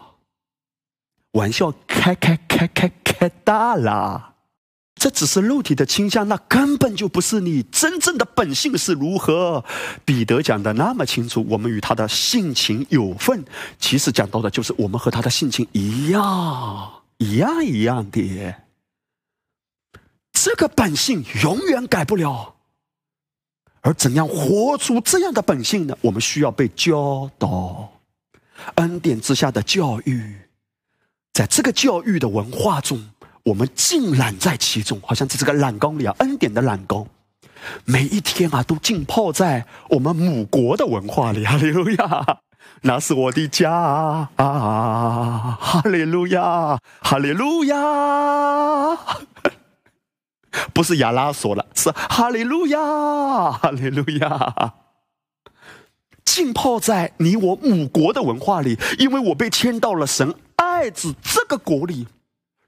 [1.33, 4.32] 玩笑开开开开开大了，
[5.03, 9.65] 这只是肉体的倾向，那根本就不是你真正的本性是如何。
[10.05, 13.45] 彼得讲的那么清楚，我们与他的性情有份，
[13.81, 17.03] 其实讲到的就是我们和他的性情一样。
[17.19, 18.55] 一样一样的，
[20.33, 22.55] 这个本性永远改不了。
[23.81, 25.99] 而怎样活出这样的本性呢？
[26.03, 27.91] 我们需要被教导，
[28.77, 30.37] 恩典之下的教育，
[31.33, 33.12] 在这个教育的文化中，
[33.45, 37.07] 我们浸染在其中，好像在这个染缸里啊，恩典的染缸，
[37.85, 42.39] 每一天啊，都浸泡在我们母国的文化里哈利，路亚。
[42.85, 43.73] 那是我的家
[44.37, 45.59] 啊！
[45.61, 47.77] 哈利路亚，哈利路亚，
[50.73, 54.75] 不是亚拉说了，是哈利路亚，哈利路亚。
[56.25, 62.07] 浸泡在你我母国的文化里，因为我被迁到了神爱子这个国里。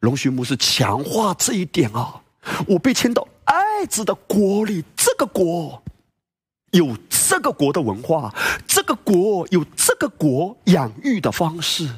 [0.04, 2.22] 龙须牧师强化这一点啊，
[2.68, 5.82] 我被迁到爱子的国里，这个国。
[6.72, 8.34] 有这个国的文化，
[8.66, 11.88] 这个国有这个国养育的方式，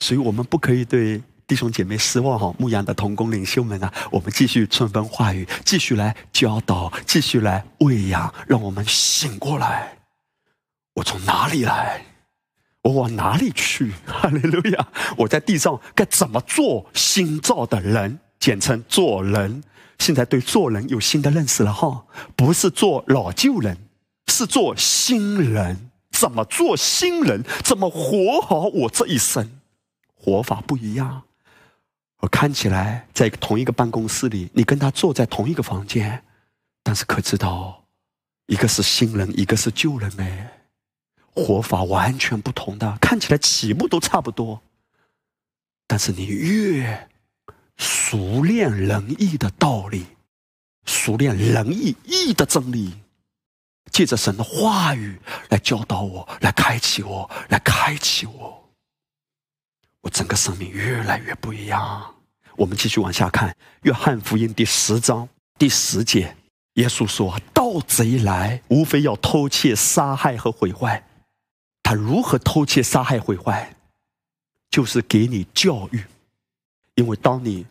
[0.00, 2.54] 所以我们不可以对弟兄姐妹失望哈。
[2.58, 9.98] 牧羊的同工领袖们啊，我们继续春风化雨，继续来教导，继续来喂养，让我们醒过来。
[10.94, 12.02] 我从哪里来？
[12.82, 13.92] 我往哪里去？
[14.06, 14.88] 哈利路亚！
[15.16, 18.18] 我在地上该怎么做新造的人？
[18.38, 19.62] 简称做人。
[19.98, 22.04] 现在对做人有新的认识了哈，
[22.34, 23.78] 不是做老旧人，
[24.26, 25.90] 是做新人。
[26.10, 27.44] 怎么做新人？
[27.62, 29.60] 怎么活好我这一生？
[30.14, 31.22] 活法不一样。
[32.18, 36.22] 我看起来在同一个办公室里，你跟他坐在同一个房间，
[36.82, 37.84] 但是可知道，
[38.46, 40.61] 一个是新人，一个是旧人哎，
[41.34, 42.96] 活法完全不同的。
[43.00, 44.62] 看起来起步都差不多，
[45.86, 47.08] 但是你越。
[47.78, 50.04] 熟练仁义的道理，
[50.84, 52.92] 熟练仁义义的真理，
[53.90, 55.18] 借着神的话语
[55.48, 58.70] 来教导我，来开启我，来开启我，
[60.02, 62.14] 我整个生命越来越不一样。
[62.56, 63.50] 我们继续往下看，
[63.82, 65.28] 《约翰福音》第十章
[65.58, 66.36] 第十节，
[66.74, 71.02] 耶稣说：“盗贼来，无非要偷窃、杀害和毁坏。
[71.94, 73.74] 如何偷窃、杀害、毁坏？
[74.70, 76.02] 就是给你教育，
[76.94, 77.66] 因为当你。”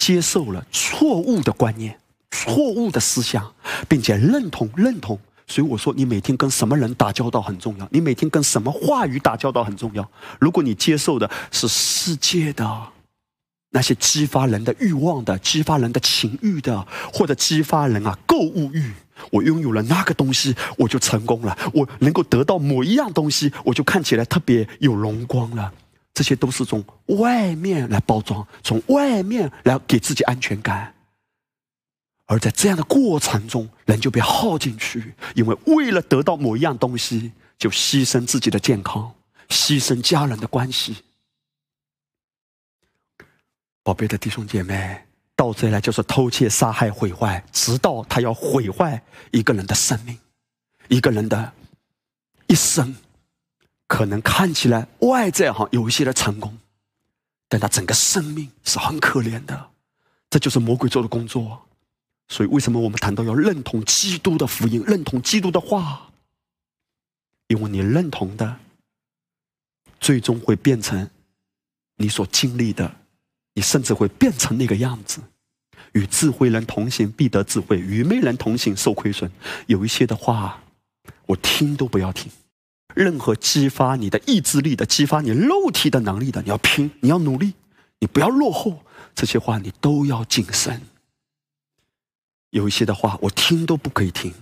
[0.00, 2.00] 接受了错误的观念、
[2.30, 3.54] 错误的思想，
[3.86, 10.10] 并且认同认同，所以我说，你每天跟什么人打交道很重要，你每天跟什么话语打交道很重要。
[10.40, 12.66] 如果你接受的是世界的
[13.70, 18.92] 那些激发人的欲望的、激发人的情欲的，或者激发人啊购物欲，
[19.30, 25.72] 我拥有了那个东西，我就成功了；我能够得到某一样东西，我就看起来特别有荣光了。
[26.12, 30.92] 这些都是从外面来包装，从外面来给自己安全感，
[32.26, 39.12] 而在这样的过程中，人就被耗进去，因为为了得到某一样东西，就牺牲自己的健康，
[39.48, 40.96] 牺牲家人的关系。
[43.82, 50.18] 宝贝的弟兄姐妹，盗贼来就是偷窃、杀害、毁坏，直到他要毁坏一个人的生命，
[50.88, 51.52] 一个人的
[52.46, 52.94] 一生。
[53.86, 56.56] 可能看起来外在哈有一些的成功，
[57.48, 59.70] 但他整个生命是很可怜的，
[60.30, 61.66] 这就是魔鬼做的工作。
[62.28, 66.08] 所以为什么我们谈到要认同基督的福音，认同基督的话？
[67.48, 68.58] 因为你认同的，
[69.98, 71.10] 最终会变成
[71.96, 72.94] 你所经历的，
[73.60, 75.20] 你甚至会变成那个样子。
[75.92, 79.30] 与智慧人同行，必得智慧；与昧人同行，受亏损。
[79.66, 80.62] 有一些的话，
[81.26, 82.32] 我听都不要听。
[82.94, 87.52] 任何激发你的意志力的、激发你肉体的能力的，你要拼，你要努力，
[87.98, 88.82] 你不要落后。
[89.14, 90.80] 这些话你都要谨慎。
[92.48, 94.32] 有一些的话我听都不可以听。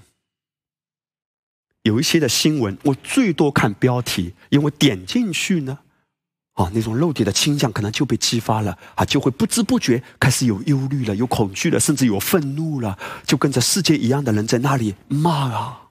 [1.82, 5.80] 有一些的新闻我最多看标题，因为点进去呢，
[6.59, 15.82] 啊，那种肉体的倾向可能就被激发了啊，就会不知不觉开始有忧虑了、有恐惧了，甚至有愤怒了，就跟着世界一样的人在那里骂啊、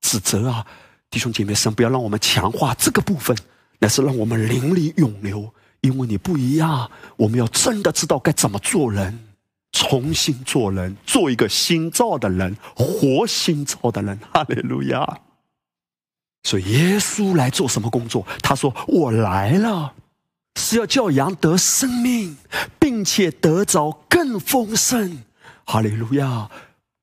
[0.00, 0.66] 指责啊。
[1.08, 3.36] 弟兄姐妹，神不要让我们强化这个部分，
[3.78, 5.54] 乃是让我们灵里涌流。
[5.82, 9.20] 因为你不一样，我们要真的知道该怎么做人，
[9.70, 14.18] 重新做人，做一个新造的人，活新造的人。
[14.32, 15.20] 哈利路亚！
[16.42, 18.26] 所以耶稣来做什么工作？
[18.42, 19.92] 他说：“我来了，
[20.56, 22.36] 是要叫羊得生命，
[22.80, 25.22] 并且得着更丰盛。
[25.64, 26.50] 哈利路亚！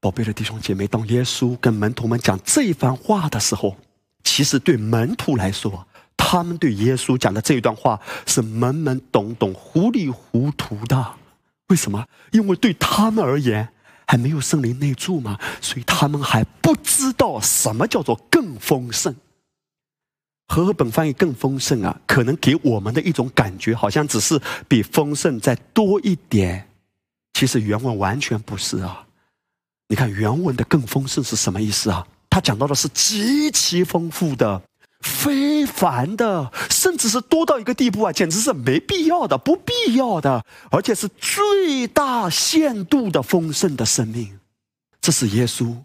[0.01, 3.77] 宝贝的弟兄姐妹，当耶稣跟门徒们讲这一番话的时候，
[4.23, 5.87] 其实对门徒来说，
[6.17, 11.13] 他们对耶稣讲的这一段话是懵懵懂懂、糊里糊涂的。
[11.67, 12.05] 为什么？
[12.31, 13.69] 因为对他们而言，
[14.05, 19.15] 还没有圣灵内住嘛，所以他们还不知道什么叫做更丰盛。
[20.47, 26.69] 和合本翻译更丰盛啊，可能给我们的一种感觉，好像只是比丰盛再多一点。
[27.33, 29.05] 其实原文完全不是啊。
[29.87, 32.05] 你看原文的更丰盛是什么意思啊？
[32.29, 34.61] 他讲到的是极其丰富的、
[35.01, 44.39] 非凡的，甚至是多到一个地步啊，简直是没必要的、不必要的，而且是最大限度的丰盛的生命。
[44.99, 45.75] 这是耶稣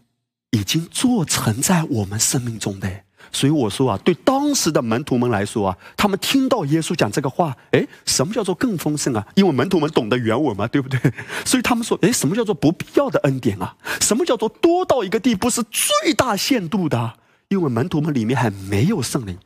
[0.51, 2.89] 已经做成在我们生命中的。
[3.33, 9.26] 所以我说啊，对当时的门徒们来说啊，他们听到耶稣讲这个话，哎，什么叫做更丰盛啊？
[9.35, 10.99] 因为门徒们懂得原文嘛，对不对？
[11.45, 13.74] 所以他们说，哎，什么叫做不必要的恩典啊？
[14.01, 17.14] 什么叫做多到一个地步是最大限度的？
[17.49, 19.39] 因为门徒们里面还没有圣灵，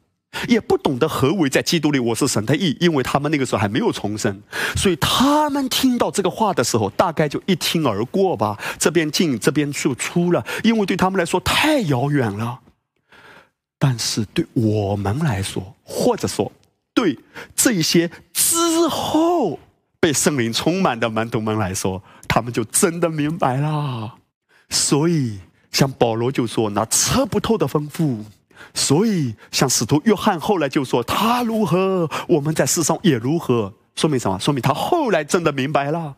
[0.48, 4.40] 也不懂得何为在基督里我是神的义，因为他们那个时候还没有重生，
[4.76, 12.58] 所以他们听到这个话的时候，大概就一听而过吧，这边进这边就出了，因为对他们来说太遥远了。
[13.84, 16.52] 但是对我们来说，或者说
[16.94, 17.18] 对
[17.56, 19.58] 这些之后
[19.98, 24.14] 被圣灵充满的门徒们来说，他们就真的明白了。
[24.70, 25.40] 所以，
[25.72, 28.24] 像保罗就说那测不透的丰富；
[28.72, 33.74] 所以，像使徒约翰后来就说他如何，我们在世上也如何。
[33.96, 34.38] 说明什么？
[34.38, 36.14] 说明他后来真的明白了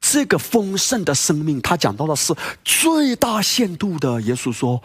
[0.00, 1.60] 这个丰盛的生命。
[1.60, 2.34] 他讲到的是
[2.64, 4.22] 最大限度的。
[4.22, 4.82] 耶稣说。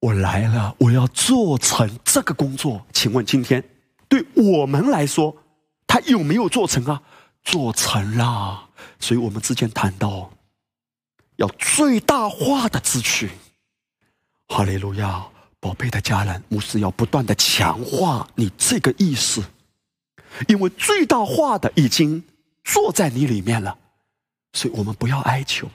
[0.00, 2.86] 我来了，我要做成这个工作。
[2.92, 3.62] 请问今天
[4.08, 5.36] 对我们来说，
[5.86, 7.02] 他有没有做成啊？
[7.44, 8.70] 做成了。
[8.98, 10.30] 所以我们之前谈到，
[11.36, 13.30] 要最大化的支取。
[14.48, 15.26] 哈利路亚，
[15.60, 19.42] 宝贝的家人，牧师要不断的强化你这个意识，
[20.48, 22.24] 因为最大化的已经
[22.64, 23.76] 坐在你里面了，
[24.54, 25.68] 所以我们不要哀求。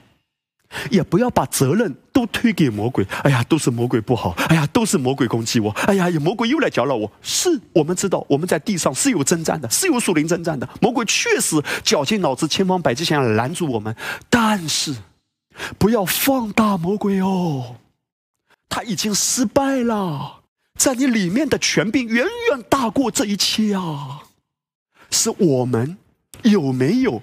[0.90, 3.06] 也不要把责任都推给魔鬼。
[3.22, 4.30] 哎呀，都是魔鬼不好。
[4.48, 5.70] 哎呀，都是魔鬼攻击我。
[5.86, 7.10] 哎呀，魔鬼又来搅扰我。
[7.22, 10.68] 是我们知道，我们在地上是有征战的，是有属灵征战的。
[10.80, 13.94] 魔鬼确实绞尽脑汁、千方百计想要拦住我们，
[14.28, 14.94] 但是
[15.78, 17.76] 不要放大魔鬼哦。
[18.68, 20.40] 他已经失败了，
[20.76, 24.22] 在你里面的权柄远远大过这一切啊！
[25.08, 25.96] 是我们
[26.42, 27.22] 有没有？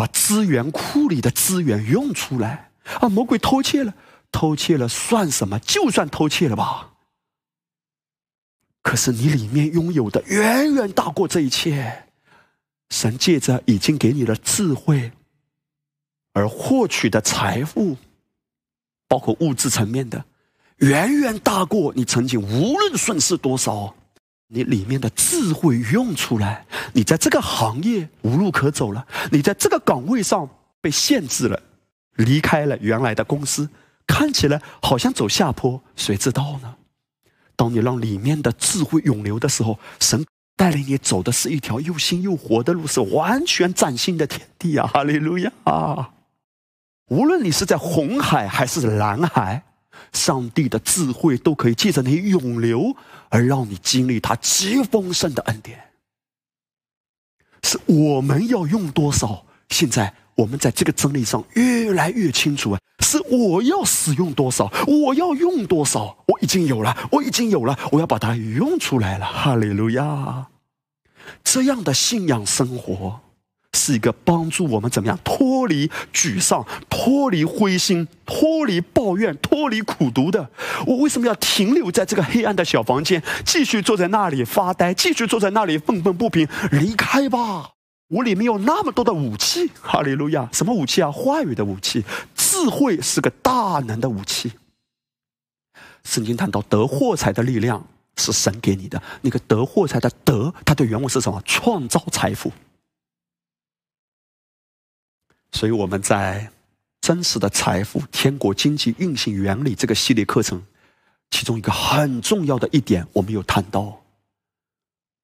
[0.00, 2.70] 把资源库里的资源用出来
[3.00, 3.08] 啊！
[3.10, 3.92] 魔鬼偷窃了，
[4.32, 5.58] 偷窃了算什么？
[5.58, 6.94] 就算偷窃了吧。
[8.80, 12.06] 可是你里面拥有的远远大过这一切。
[12.88, 15.12] 神借着已经给你的智慧
[16.32, 17.98] 而获取的财富，
[19.06, 20.24] 包括物质层面的，
[20.78, 23.94] 远远大过你曾经无论损失多少。
[24.52, 30.48] 你里面的智慧用出来，你在这个行业无路可走了，你在这个岗位上
[30.80, 31.62] 被限制了，
[32.16, 33.68] 离开了原来的公司，
[34.08, 36.74] 看起来好像走下坡，谁知道呢？
[37.54, 40.26] 当你让里面的智慧涌流的时候，神
[40.56, 44.90] 带领你走的是一条又新又活的路，是完全崭新的天地啊！
[44.92, 45.52] 哈利路亚！
[47.06, 49.62] 无论你是在红海还是蓝海。
[50.12, 52.96] 上帝的智慧都可以借着你涌流，
[53.30, 55.80] 而让你经历他极丰盛的恩典。
[57.62, 59.46] 是我们要用多少？
[59.70, 62.80] 现在我们在这个真理上越来越清楚啊！
[63.00, 64.70] 是我要使用多少？
[64.86, 66.24] 我要用多少？
[66.26, 69.26] 我已经有了，我已经有了，我要把它用出来了！
[69.26, 70.48] 哈利路亚！
[71.44, 73.20] 这样的信仰生活。
[73.72, 80.50] 是一个帮助我们怎么样脱离沮丧、脱离灰心、脱离抱怨、脱离苦读的。
[80.86, 86.46] 我为什么要停留在这个黑暗的小房间，继续坐在那里发呆，继续坐在那里愤愤不平？
[86.72, 87.70] 离开吧！
[88.08, 90.48] 我里面有那么多的武器，哈利路亚！
[90.52, 91.10] 什么武器啊？
[91.12, 92.04] 话语的武器，
[92.34, 94.52] 智慧是个大能的武器。
[96.02, 101.40] 圣经谈到得货财的力量是神给你的，那个得货财的得，它的原文是什么？
[101.44, 102.50] 创造财富。
[105.52, 106.50] 所以我们在
[107.00, 110.62] 真实的财富、天国经济运行原理这个系列课程，
[111.30, 114.00] 其中一个很重要的一点，我们有谈到：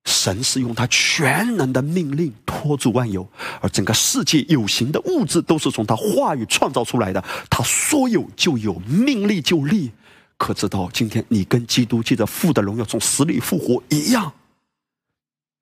[0.05, 3.29] 神是用他全能的命令托住万有，
[3.61, 7.22] 而整个世界有形的物质都是从他话语创造出来的。
[7.51, 9.93] 他说有就有，命立就立。
[10.39, 14.33] 可知道今天你跟基督借着父的荣耀从死里复活一样，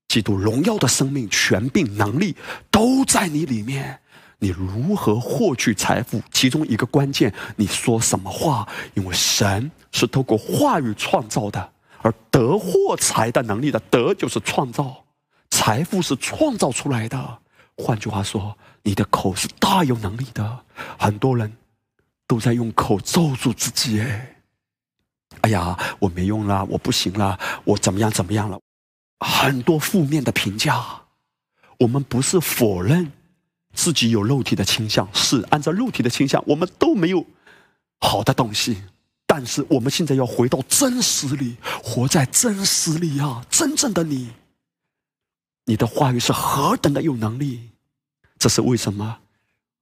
[0.09, 2.35] 基督荣耀的生命、权柄、能力
[2.71, 4.01] 都在你里面。
[4.39, 6.20] 你如何获取财富？
[6.30, 8.68] 其中一个关键，你说什么话？
[8.95, 11.72] 因为神是透过话语创造的，
[12.03, 15.05] 而得获财的能力的得就是创造，
[15.51, 17.39] 财富是创造出来的。
[17.76, 20.64] 换句话说，你的口是大有能力的。
[20.99, 21.57] 很多人
[22.26, 24.37] 都在用口咒住自己，哎，
[25.43, 28.61] 哎呀，我没用了，我不行了，我怎么样怎么样了？
[29.20, 30.85] 很多负面的评价。
[31.78, 33.11] 我们不是否认。
[33.75, 37.27] 自己有肉体的倾向，是按照肉体的倾向，我们都没有
[38.01, 38.83] 好的东西。
[39.27, 43.45] 但是我们现在要回到真实里，活在真实里啊！
[43.51, 44.31] 真正的你，
[45.64, 47.70] 你的话语是何等的有能力。
[48.39, 49.18] 这是为什么？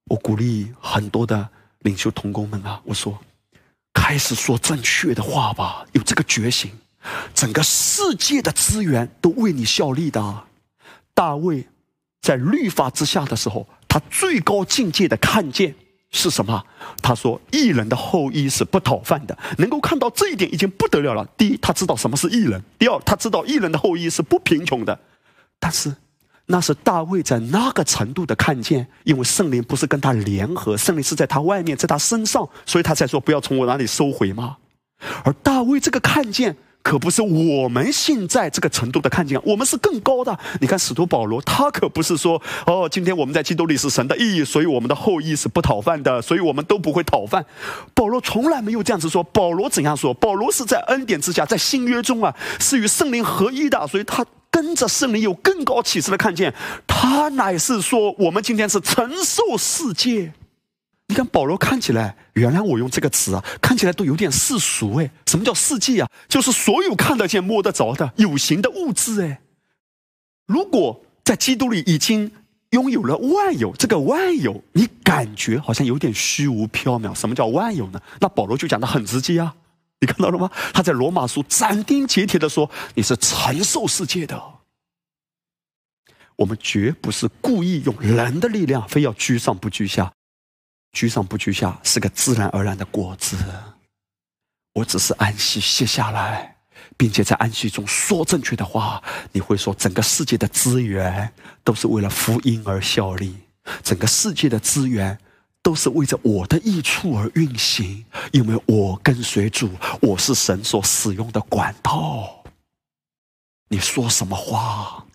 [0.04, 3.18] 我鼓励很多的领袖同工们啊，我说，
[3.92, 6.70] 开始说正确的话吧，有这个觉醒，
[7.34, 10.44] 整个世界的资源都为你效力的。
[11.12, 11.68] 大卫
[12.22, 13.68] 在律法之下的时候。
[13.92, 15.74] 他最高境界的看见
[16.10, 16.64] 是什么？
[17.02, 21.22] 他说：“艺人的后裔是不讨饭的。”能够看到这一点已经不得了了。
[21.36, 24.98] 第一，他知道什么是艺人；第二，他知道艺人的后裔是不贫穷的。
[25.60, 25.94] 但是，
[26.46, 34.56] 那是大卫在那个程度的看见，因为圣灵不是跟他联合，圣灵是在他外面，在他身上，所以他才说：“不要从我那里收回吗？”
[35.22, 36.56] 而大卫这个看见。
[36.82, 40.36] 可不是我们现在这个程度的看见，我们是更高的。
[40.60, 47.44] 你看使徒保罗，他可不是说哦，今天我们在基督里是神的意义，所以我们的后裔是不讨饭的，所以我们都不会讨饭。
[47.94, 49.22] 保罗从来没有这样子说。
[49.22, 50.12] 保罗怎样说？
[50.14, 56.52] 保罗是在恩典之下，在新约中啊，是与圣灵合一的，所以他跟着圣灵有更高启示的看见。
[56.86, 60.32] 他乃是说，我们今天是承受世界。
[61.12, 65.10] 你看保罗看起来，原来我用这个词啊，看起来都有点世俗哎。
[65.26, 66.08] 什么叫世界啊？
[66.26, 69.42] 就是所有看得见、摸得着的有形的物质哎。
[70.46, 72.32] 如果在基督里已经
[72.70, 77.14] 拥有了万有，这个万有你感觉好像有点虚无缥缈。
[77.14, 78.00] 什么叫万有呢？
[78.18, 79.54] 那保罗就讲的很直接啊，
[80.00, 80.50] 你看到了吗？
[80.72, 84.42] 他在罗马书斩钉截铁的说：“你是承受世界的。”
[86.36, 90.10] 我们绝不是故意用人的力量，非要居上不居下。
[90.92, 93.36] 居上不居下是个自然而然的果子，
[94.74, 96.56] 我只是安息歇下来，
[96.96, 99.02] 并且在安息中说正确的话。
[99.32, 101.32] 你会说，整个世界的资源
[101.64, 103.36] 都是为了福音而效力，
[103.82, 105.18] 整个世界的资源
[105.62, 109.70] 都是为着我的益处而运行，因为我跟随主，
[110.02, 112.44] 我是神所使用的管道。
[113.68, 115.06] 你说什么话，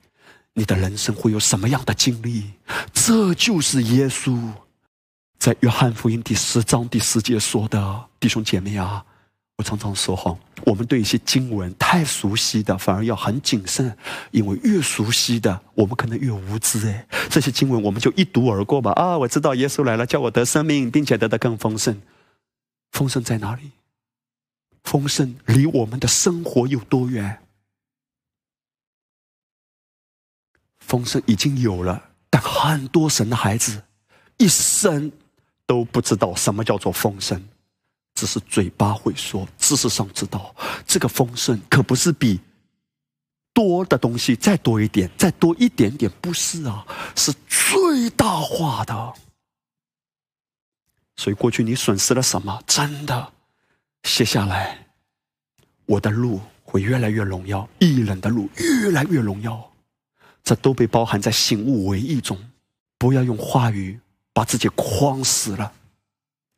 [0.53, 2.53] 你的人生会有什么样的经历？
[2.91, 4.51] 这就是耶稣。
[5.39, 9.05] 在约翰福音第十章第十节说的弟兄姐妹啊，
[9.55, 13.95] 我常常说哈，我们对一些经文太熟悉的，反而要很谨慎，
[14.31, 17.07] 因为越熟悉的，我们可能越无知哎。
[17.29, 22.01] 这些经文我们就一读而过吧啊，我知道耶稣来了，叫我得生命，并且得的更丰盛。
[22.91, 23.71] 丰盛在哪里？
[24.83, 27.41] 丰盛离我们的生活有多远？
[30.79, 33.83] 丰盛已经有了，但很多神的孩子
[34.38, 35.11] 一生。
[35.68, 37.39] 都不知道什么叫做丰盛，
[38.15, 40.55] 只是嘴巴会说，知识上知道。
[40.88, 42.39] 这个丰盛可不是比
[43.53, 49.13] 多的东西再多一点，再多一点点，不是啊，是最大化的。
[51.18, 52.63] 所以过去你损失了什么？
[52.65, 53.34] 真的，
[54.03, 54.88] 写下来，
[55.86, 59.74] 我的路会越来越荣耀，艺人的路越来越荣耀，
[60.43, 62.39] 这都被包含在醒悟为意中。
[62.97, 63.99] 不要用话语。
[64.38, 65.71] 把自己框死了，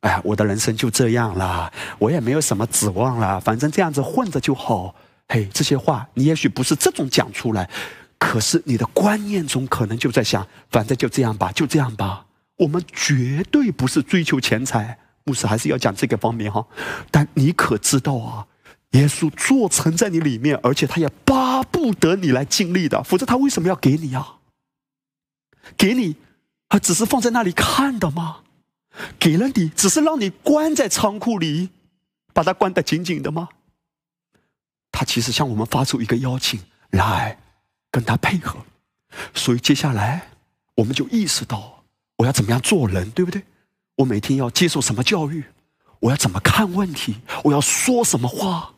[0.02, 4.94] 哎，我的人生就这样了，我也没有什么指望了，反正这样子混着就好。
[5.28, 7.70] 嘿，这些话你也许不是这种讲出来，
[8.18, 12.26] 可是你的观念中可能就在想，反正就这样吧，就这样吧。
[12.58, 16.66] 我们绝对不是追求钱财，牧师还是要讲这个方面哈。
[17.10, 18.46] 但你可知道啊，
[18.90, 24.26] 耶稣做成在你里面，而且他也巴不得你来经历的，否则他为什么要给你呀？
[25.78, 26.16] 给你。
[26.70, 28.42] 他只是放在那里看的吗？
[29.18, 31.70] 给了你，只是让你关在仓库里，
[32.32, 33.48] 把它关得紧紧的吗？
[34.92, 36.60] 他其实向我们发出一个邀请，
[36.90, 37.38] 来
[37.90, 38.64] 跟他配合。
[39.34, 40.30] 所以接下来
[40.76, 41.82] 我们就意识到，
[42.18, 43.42] 我要怎么样做人，对不对？
[43.96, 45.44] 我每天要接受什么教育？
[45.98, 47.16] 我要怎么看问题？
[47.42, 48.74] 我要说什么话？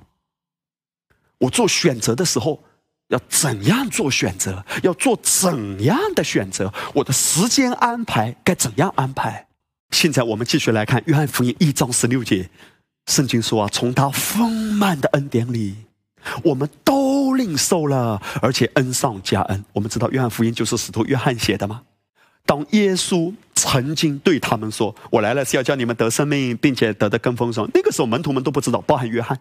[1.38, 2.64] 我做选择的时候。
[3.08, 4.64] 要怎样做选择？
[4.82, 6.72] 要做怎样的选择？
[6.94, 9.46] 我的时间安排该怎样安排？
[9.90, 12.48] 现在我们继续来看约翰福音一章十六节，
[13.06, 15.76] 圣经说啊，从他丰满的恩典里，
[16.42, 19.64] 我们都领受了，而且恩上加恩。
[19.72, 21.82] 我们知道约翰福音就是使徒约翰写的吗？
[22.44, 29.38] 当耶稣曾经对他们说：“我来了是要叫你们得生命，并且得的更丰盛。”那个时候门徒们都不知道，包含约翰。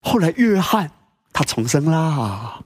[0.00, 0.90] 后来约翰
[1.32, 2.60] 他重生啦，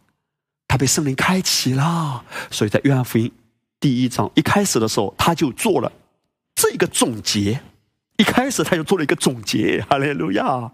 [0.73, 3.31] 他被圣灵开启了，所以在约翰福音
[3.79, 5.93] 第一章一开始的时候，他就做了
[6.55, 7.61] 这个总结。
[8.16, 10.73] 一开始他就做了一个总结，哈利路亚。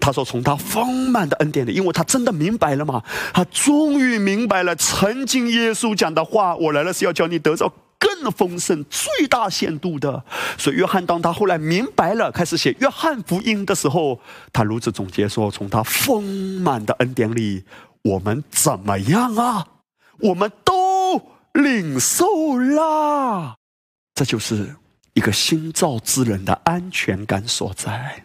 [0.00, 3.02] 他说：“从他丰满的恩典里，因为他真的明白了嘛，
[3.34, 10.24] 他终于明白了曾经耶稣讲的话：我来了是要叫你得到更丰盛、最大限度的。
[10.56, 14.18] 所以，约翰当他后来明白了，开始写约翰福音的时候，
[14.54, 16.24] 他如此总结说：从他丰
[16.62, 17.62] 满的恩典里，
[18.04, 19.66] 我们怎么样啊？
[20.20, 21.20] 我们都
[21.52, 23.56] 领受啦。
[24.14, 24.76] 这就是
[25.14, 28.24] 一个新造之人的安全感所在。”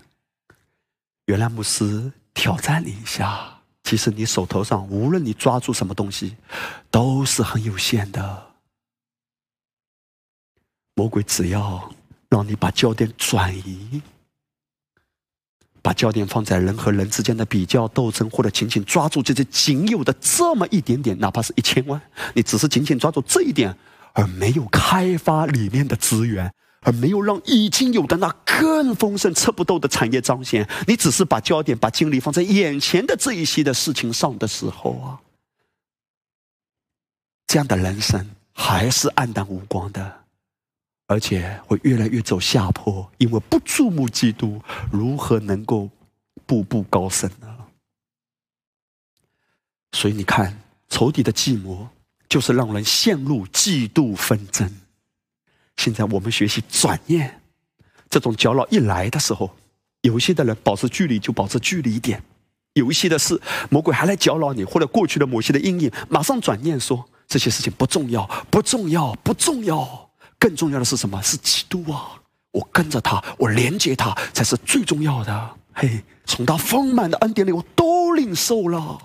[1.26, 6.36] 原来牧师挑战你一下，其实你手头上无论你抓住什么东西，
[6.90, 8.48] 都是很有限的。
[10.96, 11.92] 魔鬼只要
[12.30, 14.02] 让你把焦点转移，
[15.82, 22.02] 把焦点放在人和人之间的比较斗争，或者紧紧抓住这些仅有的这么一点点，哪怕是一千万，
[22.34, 23.76] 你只是紧紧抓住这一点，
[24.14, 26.52] 而没有开发里面的资源。
[26.82, 35.20] 而没有让已经有的那更丰盛、测不透的产业彰显，你只是把焦点、把精力放在眼前的这一些的事情上的时候啊，
[37.48, 40.22] 这样的人生还是黯淡无光的，
[41.10, 45.90] 而且会越来越走下坡，因为不注目基督，如何能够
[46.46, 47.48] 步步高升呢？
[49.94, 51.90] 所以你看，仇敌的计谋
[52.30, 54.72] 就是让人陷入嫉妒纷争。
[55.78, 57.42] 现在我们学习转念，
[58.08, 59.50] 这种搅扰一来的时候，
[60.02, 62.20] 有一些的人保持距离就保持距离一点；
[62.74, 63.42] 有一些的事，
[63.72, 70.09] 魔鬼还来搅扰你，或者过去的某些的阴影，马上转念说这些事情不重要，不重要，不重要。
[70.40, 71.22] 更重要的是什么？
[71.22, 72.20] 是基督啊！
[72.52, 75.58] 我跟着他，我连接他，才是最重要的。
[75.74, 78.98] 嘿，从他丰满的恩典里，我都领受了。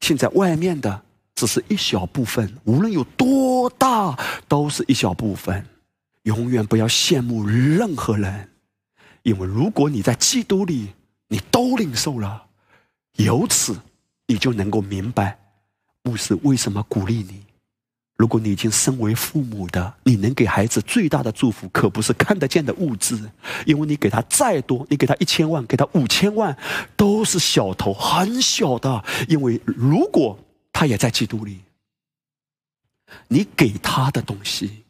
[0.00, 1.02] 现在外面的
[1.34, 4.16] 只是一小部分，无论有多大，
[4.46, 5.66] 都是一小部分。
[6.22, 8.50] 永远不要羡慕任何人，
[9.22, 10.92] 因为如果你在基督里，
[11.28, 12.46] 你都领受了，
[13.16, 13.76] 由此
[14.26, 15.38] 你就能够明白
[16.02, 17.42] 牧师为什么鼓励你。
[18.16, 23.18] 如果你已经身为父母的，你能给孩子最大的祝福，可不是看得见的物质，
[23.66, 26.56] 因为你给他再多，你给他一千万，给他五千万，
[26.96, 29.04] 都是小头，很小的。
[29.28, 30.38] 因为如果
[30.72, 31.60] 他也在基督里，
[33.28, 34.84] 你给他的东西。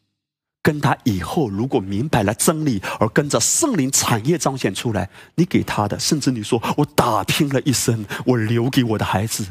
[0.62, 9.46] 跟他以后如果明白了真理，而跟着圣灵产业彰显出来，你给他的，甚至你说我打拼了一生，我留给我的孩子，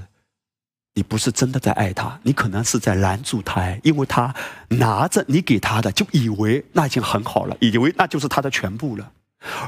[0.96, 4.34] 你不是真的在爱他，你可能是在拦住他，因为他
[4.70, 9.12] 拿着你给他的，就以为那已经很好了，以为那就是他的全部了，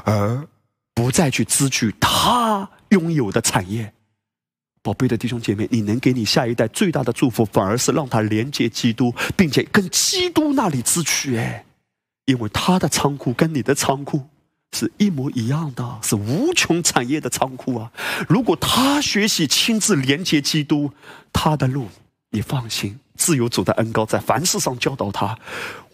[0.04, 0.48] 而
[0.94, 3.92] 不再去支取他拥有的产业。
[4.82, 11.36] 宝贝的弟兄姐妹，你能给你下一代最大的祝福，反而是让他连接基督，并且跟基督那里支取。
[11.36, 11.66] 哎，
[12.24, 14.26] 因为他的仓库跟你的仓库
[14.72, 17.90] 是一模一样的，是无穷产业的仓库啊！
[18.28, 20.92] 如果他学习亲自连接基督，
[21.32, 21.88] 他的路，
[22.30, 22.98] 你放心。
[23.18, 25.36] 自由主的恩高在凡事上教导他，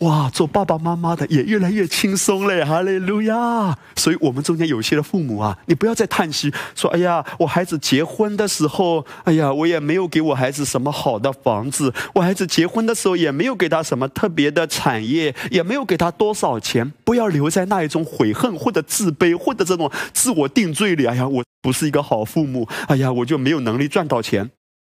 [0.01, 3.77] 哇，做爸爸妈妈的也越来越轻松嘞，哈利路亚！
[3.97, 21.07] 所以，我们中间有些的父母啊，你不要再叹息说：“哎呀，我孩子结婚的时候，哎呀，我也没有给我孩子什么好的房子，我孩子结婚的时候也没有给他什么特别的产业，也没有给他多少钱。”不要留在那一种悔恨或者自卑或者这种自我定罪里。
[21.07, 24.51] 哎呀，我不是一个好父母，哎呀，我就没有能力赚到钱。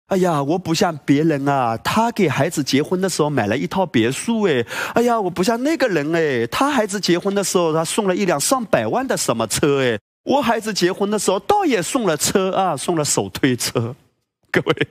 [0.07, 13.97] 哎呀，我不像别人啊，他给孩子结婚的时候买了一套别墅，哎，哎呀，我不像那个人，哎，他孩子结婚的时候他送了一辆上百万的什么车，哎，我孩子结婚的时候倒也送了车啊，送了手推车。
[14.53, 14.89] 各位，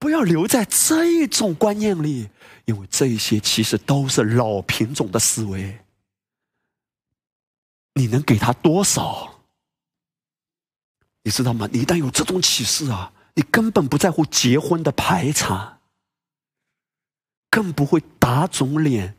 [0.00, 2.28] 不要留在这一种观念里，
[2.64, 5.78] 因为这些其实都是老品种的思维。
[7.94, 9.40] 你能给他多少？
[11.22, 11.68] 你知道吗？
[11.72, 13.12] 你一旦有这种启示啊！
[13.40, 15.78] 你根本不在乎结婚的排场，
[17.48, 19.14] 更不会打肿脸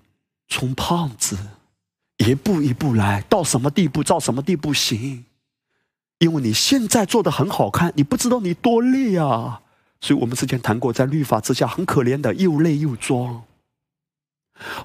[0.48, 1.36] 充胖子，
[2.18, 5.26] 一步一步来到什么地步，到什么地步行？
[6.20, 9.64] 因为你现在做的很好看，你不知道你多累啊！
[10.00, 13.44] 所以我们之前谈过，在律法之下很可怜的，又累又装。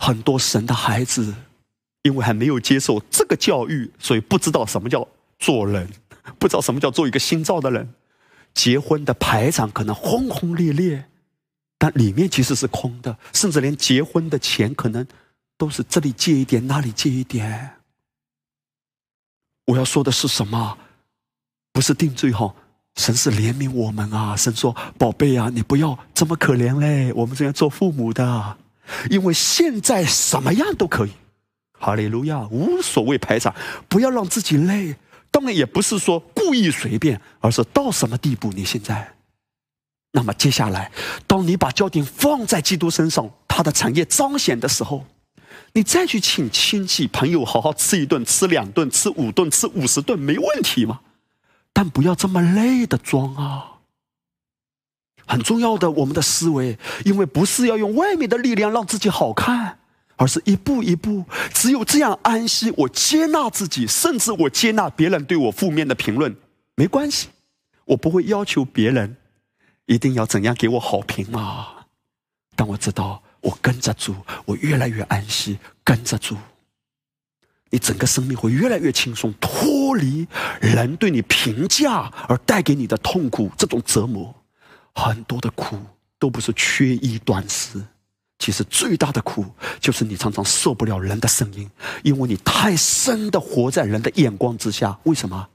[0.00, 1.34] 很多神的孩子，
[2.04, 5.06] 因为还没有接受这个教育，所以不知道什么叫
[5.38, 5.86] 做人，
[6.38, 7.86] 不知道什么叫做一个新造的人。
[8.56, 11.04] 结婚的排场可能轰轰烈烈，
[11.76, 15.06] 但里面其实是空的，甚至连结婚的钱可能
[15.58, 17.72] 都是这里借一点，那里借一点。
[19.66, 20.78] 我要说的是什么？
[21.70, 22.54] 不是定罪哈，
[22.96, 24.34] 神是怜悯我们啊！
[24.34, 28.56] 神说：“宝贝啊，你不要这么可怜嘞，我们这样做父母的，
[29.10, 31.10] 因为现在什么样都可以。”
[31.78, 33.54] 哈利路亚，无所谓排场，
[33.86, 34.96] 不要让自己累。
[35.36, 39.16] 当然也不是说故意随便，而是到什么地步你现在。
[40.12, 40.90] 那么接下来，
[41.26, 45.04] 当你把焦点放在基督身上，他的产业彰显的时候，
[45.74, 51.00] 你再去请亲戚朋友好好吃一顿、吃两顿、吃五顿、吃五十顿，没问题吗？
[51.74, 53.72] 但不要这么累的装啊！
[55.26, 59.80] 很重要的，我们的思维，因为不是要用外面的力量让自己好看。
[60.16, 66.34] 而是一步一步，只有这样安息，我接纳自己，甚至我接纳别人对我负面的评论，
[66.74, 67.28] 没关系，
[67.84, 69.16] 我不会要求别人
[69.84, 71.68] 一定要怎样给我好评嘛。
[72.54, 76.34] 但我知道，我跟着主，我越来越安息，跟着主，
[77.68, 80.26] 你整个生命会越来越轻松，脱离
[80.60, 84.34] 人对你评价而带给你的痛苦，这种折磨，
[84.94, 85.78] 很多的苦
[86.18, 87.84] 都不是缺衣短食。
[88.38, 89.44] 其实最大的苦，
[89.80, 91.70] 就是你常常受不了人的声音，
[92.02, 94.98] 因为你太深的活在人的眼光之下。
[95.04, 95.48] 为什么？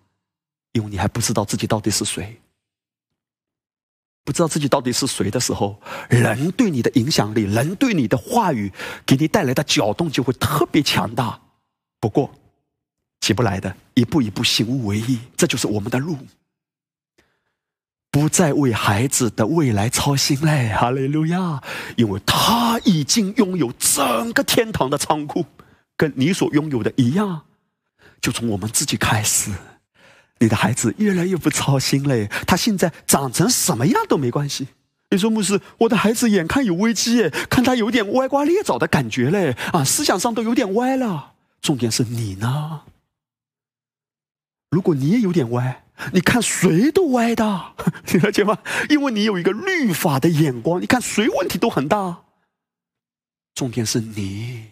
[0.73, 2.39] 因为你还不知道自己到底是谁。
[4.23, 8.71] 不知道自己到底是谁的时候，人对你的影响力，人对你的话语，
[9.05, 11.41] 给你带来的搅动就会特别强大。
[11.99, 12.31] 不过，
[13.19, 16.17] 起不来的，一步一步，行无为意，这就是我们的路。
[18.11, 21.63] 不再为孩子的未来操心嘞，哈利路亚！
[21.95, 25.45] 因为他已经拥有整个天堂的仓库，
[25.95, 27.43] 跟你所拥有的一样。
[28.19, 29.49] 就从我们自己开始，
[30.39, 32.29] 你的孩子越来越不操心嘞。
[32.45, 34.67] 他现在长成什么样都没关系。
[35.09, 41.31] 你说牧师，我的孩子眼看有危机，看他有点歪瓜裂枣的感觉嘞，啊，思想上都有点歪了。
[41.61, 42.81] 重点是你呢？
[44.69, 45.85] 如果你也有点歪。
[46.13, 47.73] 你看谁都歪的，
[48.11, 48.57] 你了解吗？
[48.89, 52.23] 因为你有一个律法的眼光，你看谁问题都很大。
[53.53, 54.65] 重点是你，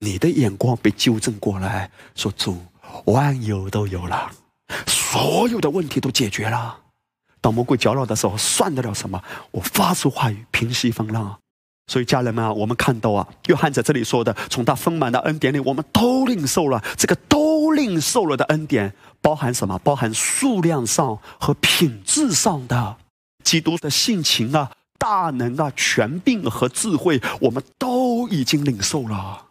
[0.00, 2.58] 你的眼光被纠正过来，说主
[3.06, 4.30] 万有都有了，
[4.86, 6.78] 所有的问题都解决了。
[7.40, 9.22] 当魔鬼搅扰的时候，算得了什么？
[9.50, 11.38] 我发出话语，平息风浪。
[11.88, 18.94] 所以家人们啊，我们看到啊，约翰在这里说的，从他丰满的恩典里，我们都领受了这个都领受了的恩典。
[19.22, 19.78] 包含什么？
[19.78, 22.96] 包含数量上和品质上的
[23.42, 29.46] 基督的性情啊、大能啊、权柄和智慧，我们都已经领受了。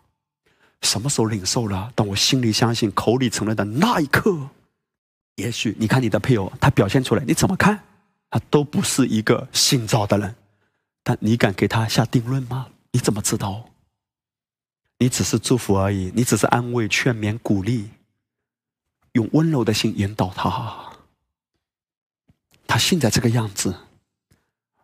[0.82, 1.92] 什么时候领受了？
[1.96, 4.50] 当我心里相信、口里承认的那一刻。
[5.38, 7.82] 也许你看你的配偶，他表现出来，你怎么看？
[8.30, 10.36] 他都不是一个信造的人，
[11.04, 12.68] 但你敢给他下定论吗？
[12.92, 13.70] 你怎么知道？
[15.00, 17.90] 你只是祝福而已，你只是安慰、劝勉、鼓励。
[19.14, 20.94] 用温柔的心引导他，
[22.66, 23.76] 他现在这个样子，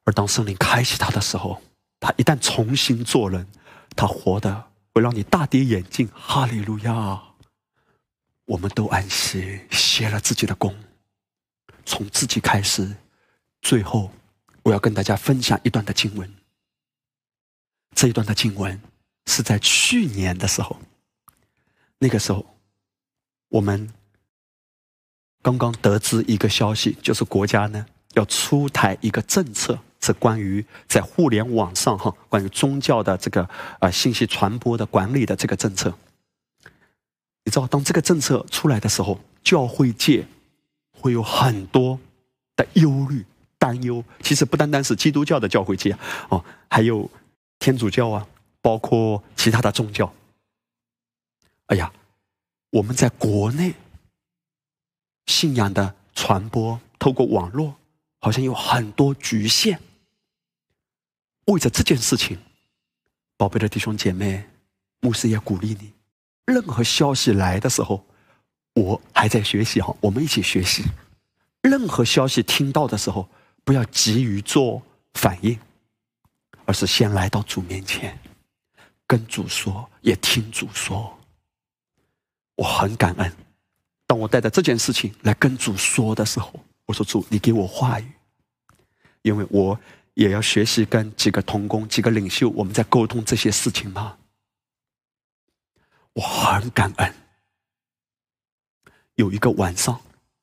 [0.03, 1.61] 而当圣灵开启他的时候，
[1.99, 3.47] 他一旦重新做人，
[3.95, 6.09] 他活的会让你大跌眼镜。
[6.13, 7.23] 哈利路亚！
[8.43, 10.75] 我们都安息，歇了自己的功，
[11.86, 12.97] 从自己开始。
[13.61, 14.11] 最后，
[14.63, 16.34] 我要跟大家分享一段的经文。
[17.95, 18.82] 这一段的经文
[19.25, 20.78] 是在去年的时候，
[21.99, 22.57] 那个时候，
[23.47, 23.93] 我们。
[25.41, 33.47] 刚刚得知一个消息，就是国家呢要出台一个政策，是关于在互联网上哈，关于宗教的这个
[33.79, 35.93] 啊信息传播的管理的这个政策。
[37.45, 40.25] 你知道，当这个政策出来的时候，教会界
[40.91, 41.97] 会有很多
[42.57, 43.25] 的忧虑、
[43.57, 44.03] 担忧。
[44.21, 47.09] 其实不单单是基督教的教会界哦，还有
[47.59, 48.27] 天主教啊，
[48.61, 50.11] 包括其他的宗教。
[51.67, 51.89] 哎呀，
[52.71, 53.73] 我们在国内。
[55.28, 57.75] 信仰的传播透过网络，
[58.19, 59.80] 好像有很多局限。
[61.45, 62.38] 为着这件事情，
[63.38, 64.49] 宝贝的弟兄姐妹，
[64.99, 65.93] 牧师也鼓励你：
[66.45, 68.05] 任何消息来的时候，
[68.73, 70.84] 我还在学习哈，我们一起学习。
[71.61, 73.30] 任何消息听到的时候，
[73.63, 74.82] 不要急于做
[75.13, 75.57] 反应，
[76.65, 78.17] 而是先来到主面前，
[79.05, 81.17] 跟主说，也听主说。
[82.55, 83.32] 我很感恩。
[84.08, 86.51] 当我带着这件事情来跟主说的时候，
[86.86, 88.10] 我说：“主，你给我话语，
[89.22, 89.78] 因为我
[90.14, 94.18] 也要学习跟几个同工、几个领袖，我们在沟通这些事情嘛。”
[96.14, 97.14] 我很感恩。
[99.16, 99.99] 有一个晚上，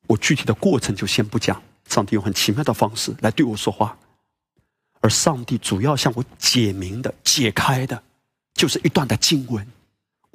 [0.07, 3.97] 我具体的过程就先不讲，上帝用很奇妙的方式来对我说话，
[5.01, 8.03] 而上帝主要向我解明的、解开的，
[8.53, 9.67] 就是一段的经文。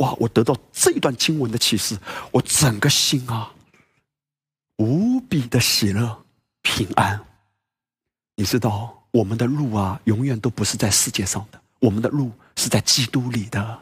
[0.00, 0.14] 哇！
[0.18, 1.96] 我得到这一段经文的启示，
[2.30, 3.52] 我整个心啊，
[4.76, 6.24] 无比的喜乐、
[6.62, 7.20] 平安。
[8.34, 13.78] 你知道，我们的路啊，永远都不是在世界上的，我们的路是在基督里的。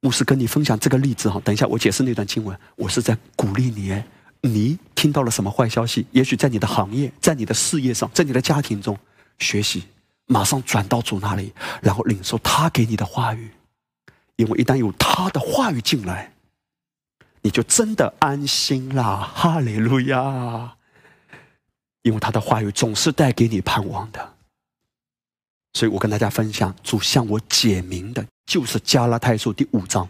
[0.00, 4.02] 牧师跟你分享这个例子哈，等一下我解释那段经文，我是在鼓励你。
[4.42, 6.06] 你听到了什么坏消息？
[6.12, 8.96] 也许在你的行业、在你的事业上、在你的家庭中，
[9.38, 9.84] 学习
[10.26, 13.50] 马上转到主那里，然后领受他给你的话语。
[14.36, 16.32] 因为一旦有他的话语进来，
[17.42, 19.32] 你就真的安心啦！
[19.34, 20.76] 哈利路亚！
[22.02, 24.34] 因为他的话语总是带给你盼望的。
[25.72, 30.08] 所以我跟大家分享，主向我解明的，就是加拉太书第五章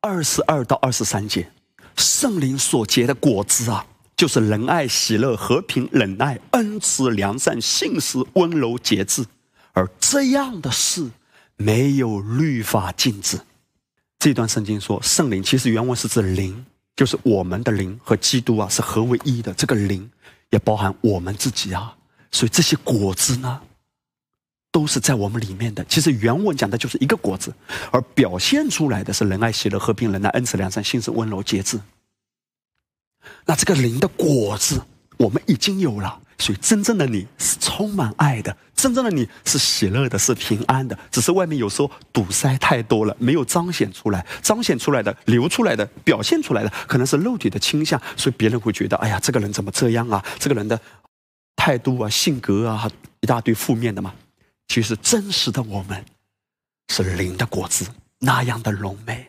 [0.00, 1.50] 二十二到二十三节。
[1.96, 3.86] 圣灵所结的果子啊，
[4.16, 9.24] 就是仁爱、喜乐、和平、忍耐、恩慈、良善、信实、温柔、节制。
[9.72, 11.10] 而这样的事，
[11.56, 13.40] 没有律法禁止。
[14.18, 16.64] 这段圣经说，圣灵其实原文是指灵，
[16.96, 19.52] 就是我们的灵和基督啊是合为一的。
[19.54, 20.10] 这个灵
[20.50, 21.94] 也包含我们自己啊，
[22.32, 23.60] 所以这些果子呢，
[24.72, 25.84] 都是在我们里面的。
[25.84, 27.54] 其实原文讲的就是一个果子，
[27.92, 31.78] 而表现出来的是仁爱、喜乐、和平、忍耐、恩慈、良善、信实、温柔、节制。
[33.44, 34.80] 那这个灵的果子，
[35.18, 36.20] 我们已经有了。
[36.38, 40.96] 所以，真正的你是充满爱的，真正的你是喜乐的，是平安的。
[41.10, 44.24] 只是外面有时候堵塞太多了，没有彰显出来。
[44.42, 50.22] 彰显出来的、流出来的、表现出来的，可能是肉体的倾向，所以别人会觉得：哎呀，这个人怎么这样啊？
[50.38, 50.78] 这个人的
[51.56, 54.14] 态度啊、性格啊，一大堆负面的嘛。
[54.68, 56.04] 其实真实的我们
[56.92, 57.86] 是灵的果子，
[58.18, 59.26] 那样的浓美。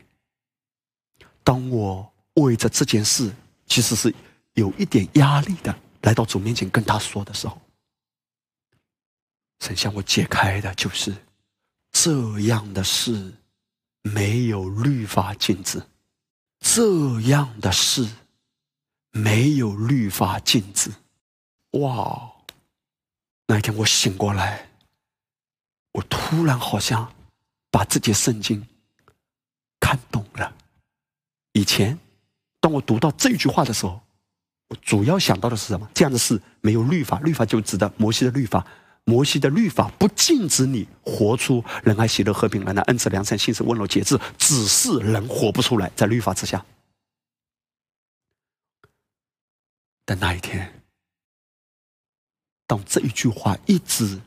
[1.43, 3.32] 当我为着这件事，
[3.66, 4.14] 其实是
[4.55, 5.74] 有一点压力的。
[6.08, 7.62] 来到主面前跟他说的时候，
[9.60, 11.14] 神向我解开的就是
[11.91, 13.34] 这样的事，
[14.03, 15.82] 没有律法禁止；
[16.62, 18.08] 这样的事，
[19.12, 20.89] 没有律法禁止。
[21.72, 22.32] 哇！
[23.47, 24.70] 那一天我醒过来，
[25.91, 27.14] 我突然好像
[27.70, 28.66] 把自己的圣经
[29.78, 30.55] 看懂了。
[31.51, 31.99] 以前，
[32.62, 34.07] 当我读到这句话的时候。
[34.70, 35.89] 我主要想到的是什么？
[35.93, 38.65] 这样的事没有律法，律法就指的摩西的律法。
[39.05, 46.65] 摩西的律法不禁止你活出仁爱、喜乐、和平、恩慈、良善、信实、温柔、节制，只是人活不出来，在律法之下。
[50.03, 50.84] 但那一天，
[52.65, 54.20] 当这一句话一直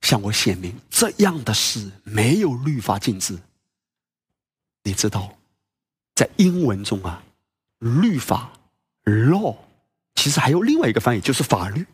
[0.00, 3.38] 向我显明，这样的事没有律法禁止。
[4.84, 5.36] 你知道，
[6.14, 7.22] 在英文中啊，
[7.80, 8.55] 律法。
[9.06, 9.56] Law
[10.14, 11.86] 其实还有另外一个翻译，就是法律。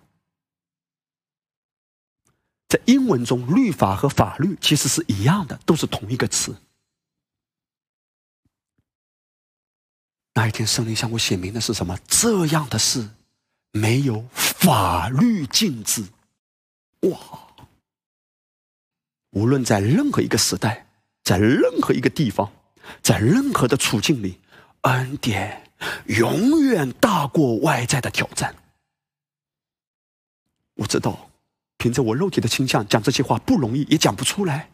[2.69, 6.57] 在英文中，律法和法律其实是一样的，都是同一个词。
[10.35, 11.99] 那一天，圣灵向我写明的是什么？
[12.09, 13.11] 这样的事
[13.73, 16.03] 没有法律禁止。
[17.01, 17.49] 哇！
[19.33, 20.87] 无论在任何一个时代，
[21.23, 22.51] 在任何一个地方，
[23.03, 24.41] 在任何的处境里，
[24.83, 25.62] 恩典。
[26.07, 28.55] 永远大过外在的挑战。
[30.75, 31.31] 我知道，
[31.77, 34.71] 凭着我肉体的倾向讲这些话不容易，也讲不出来，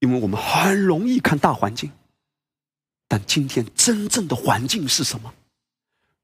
[0.00, 1.92] 因为我们很容易看大环境。
[3.06, 5.34] 但今天真正的环境是什么？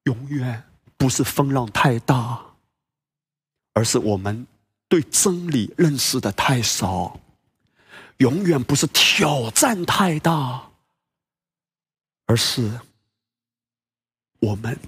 [0.04, 0.64] 永远
[0.96, 2.54] 不是风浪太大，
[3.74, 4.46] 而是我们
[4.88, 7.20] 对真理认识的太少；
[8.16, 10.70] 永远不是挑战太大，
[12.26, 12.80] 而是。
[14.40, 14.78] 我们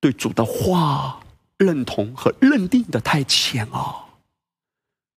[0.00, 1.20] 对主的话
[1.56, 4.04] 认同和认定的太浅啊，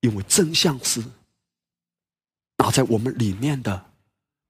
[0.02, 1.04] 因为真相是，
[2.56, 3.86] 打在我们里面的，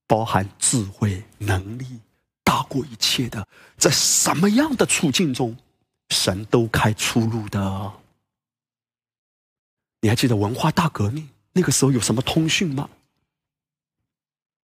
[0.07, 1.99] 包含智慧能力
[2.43, 5.55] 大过一切的，在什么样的处境中，
[6.09, 7.93] 神都开出路的。
[10.01, 12.89] 你还记得文化大革命那个时候有什么通讯吗？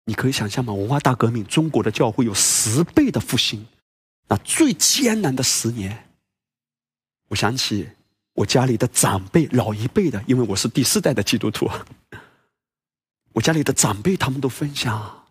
[0.06, 0.74] 你可以想象吗？
[0.74, 3.66] 文化大革命，中国的教会有十倍的复兴。
[4.30, 6.10] 那最艰难的十年，
[7.30, 7.90] 我想起
[8.34, 11.70] 我家里的长辈，老一辈的，因为我是第四代的基督徒。
[13.34, 15.26] 我家里的长辈他们都分享，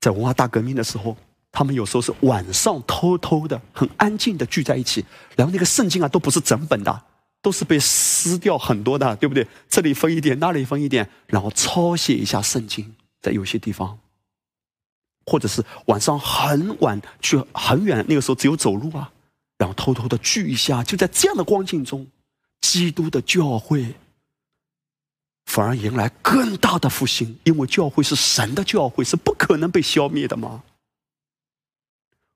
[0.00, 1.16] 在文化大革命的时候，
[1.50, 5.04] 他们有时候是晚上偷偷的、很安静的聚在一起，
[5.36, 7.02] 然后那个圣经啊都不是整本的，
[7.42, 9.46] 都是被撕掉很多的，对不对？
[9.68, 13.98] 这里分一点，那里分一点，然后抄写一下圣经，在有些地方。
[15.26, 19.12] 或者是晚上很晚去很远，那个时候只有走路啊，
[19.58, 20.82] 然后偷偷的聚一下。
[20.82, 22.06] 就在这样的光景中，
[22.60, 23.94] 基督的教会
[25.46, 30.62] 反而迎来更大的复兴，因为教会是神的教会，是不可能被消灭的嘛。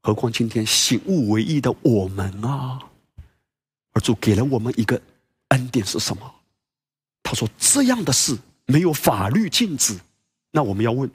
[0.02, 2.78] 何况今天醒悟为义的我们啊，
[3.92, 5.00] 而主给了我们一个
[5.48, 6.34] 恩典是什么？
[7.22, 8.36] 他说：“这样的事
[8.66, 10.00] 没有法律禁止。”
[10.50, 11.08] 那我们要问：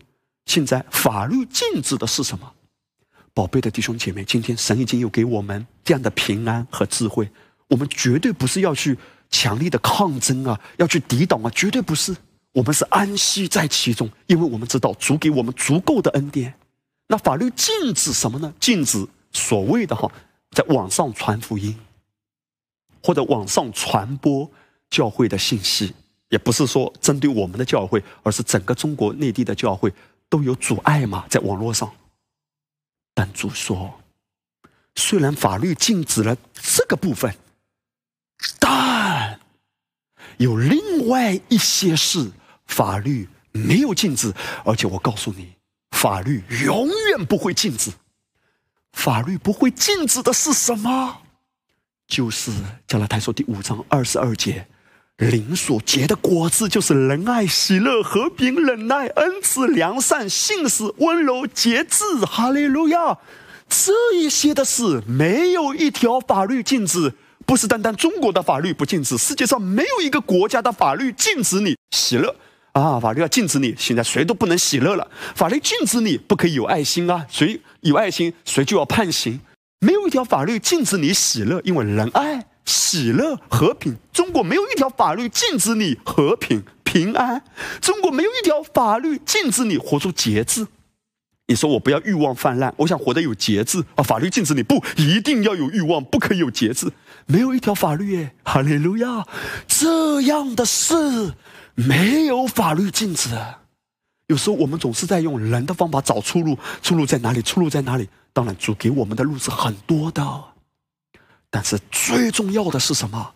[0.46, 2.52] 现在法律禁止的是什么？
[3.34, 7.30] 宝贝的弟兄姐妹，今天神已经有给我们这样的平安和智慧，
[7.68, 8.98] 我们绝对不是要去
[9.30, 12.16] 强力的抗争啊，要去抵挡啊，绝对不是。
[12.54, 16.54] 我们是安息在其中，因为我们知道主给我们足够的恩典。
[17.08, 18.54] 那法律禁止什么呢？
[18.60, 20.10] 禁止所谓的哈，
[20.52, 21.78] 在网上传福音，
[23.04, 24.50] 或者网上传播
[24.90, 25.94] 教会的信息。
[26.30, 29.94] 也不是说针对我们的教会，而是整个中国内地的教会
[30.36, 31.90] 都有阻碍嘛，在网络上。
[33.14, 34.02] 但主说，
[34.96, 37.34] 虽然法律禁止了这个部分，
[38.60, 39.40] 但
[40.36, 42.34] 有另外一些事
[42.66, 44.34] 法律没有禁止，
[44.66, 45.54] 而且我告诉你，
[45.92, 47.94] 法律永远不会禁止。
[48.92, 51.22] 法律不会禁止的是什么？
[52.08, 52.52] 就是
[52.86, 54.68] 加拉太书第五章二十二节。
[55.18, 62.04] 灵所结的果子就是仁爱、喜乐、和平、忍耐、恩慈、良善、信实、温柔、节制。
[62.26, 63.18] 哈利路亚！
[63.70, 67.14] 这一些的事，没有一条法律禁止。
[67.46, 72.36] 不是单单中国的法律不禁止，世界上没有一个国家的法律禁止你喜乐
[72.74, 73.00] 啊！
[73.00, 75.08] 法律要禁止你，现在谁都不能喜乐了。
[75.36, 77.26] 法律禁止你不可以有爱心啊！
[77.30, 79.40] 谁有爱心，谁就要判刑。
[79.80, 82.48] 没有一条法律禁止你喜乐，因为仁爱。
[82.66, 87.44] 喜乐、和平，中国没有一条法律禁止你和平、平安。
[87.80, 90.68] 中国没有一条法律禁止你活出节制。
[91.48, 94.02] 你说我不要欲望泛滥，我想活得有节制啊！
[94.02, 96.92] 法律禁止你不一定要有欲望，不可以有节制。
[97.28, 99.28] 没有一条法律耶，哈利路亚！
[99.68, 101.34] 这样的事
[101.76, 103.30] 没有法律禁止。
[104.26, 107.44] 有时候我们总是在用人的方法找出路，出路在哪里？
[107.44, 108.10] 出路在哪里？
[108.34, 110.55] 当然，主给我们的路是很多的。
[111.56, 113.34] 但是最重要的是什么？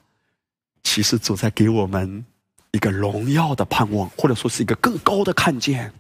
[0.84, 2.26] 其实主在给我们
[2.72, 5.94] 一个荣耀的盼望，或者说是一个更高的看见。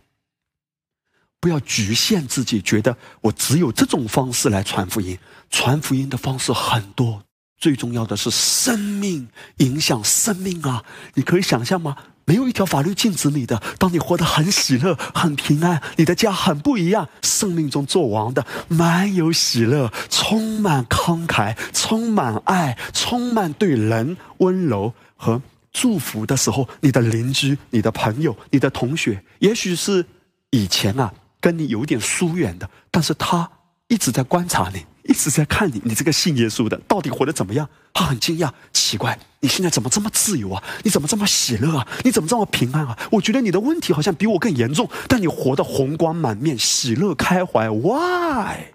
[1.40, 5.18] 不要局限自己，觉得我只有这种方式来传福音。
[5.50, 7.24] 传福音的方式很多，
[7.58, 9.26] 最重要的是生命
[9.60, 10.84] 影响生命啊！
[11.14, 11.96] 你可以想象吗？
[12.30, 13.60] 没有一条法律禁止你的。
[13.80, 25.42] 当你活得很喜乐、很平安，你的家很不一样，生命中做王的，满有喜乐，充满慷慨，充满爱，充满对人温柔和
[25.74, 30.06] 祝福的时候，你的邻居、你的朋友、你的同学，也许是
[30.52, 31.12] 以前啊
[31.42, 33.50] 跟你有点疏远的，但是他
[33.88, 34.86] 一直在观察你。
[35.04, 37.68] 一直在看你，你这个信耶稣的到底活得怎么样？
[37.94, 40.64] 他很惊讶，奇怪，你现在怎么这么自由啊？
[40.84, 41.88] 你怎么这么喜乐啊？
[42.04, 42.98] 你怎么这么平安啊？
[43.12, 47.70] 我觉得你的问题好像比我更严重，但你活得红光满面，喜乐开怀。
[47.70, 48.74] Why？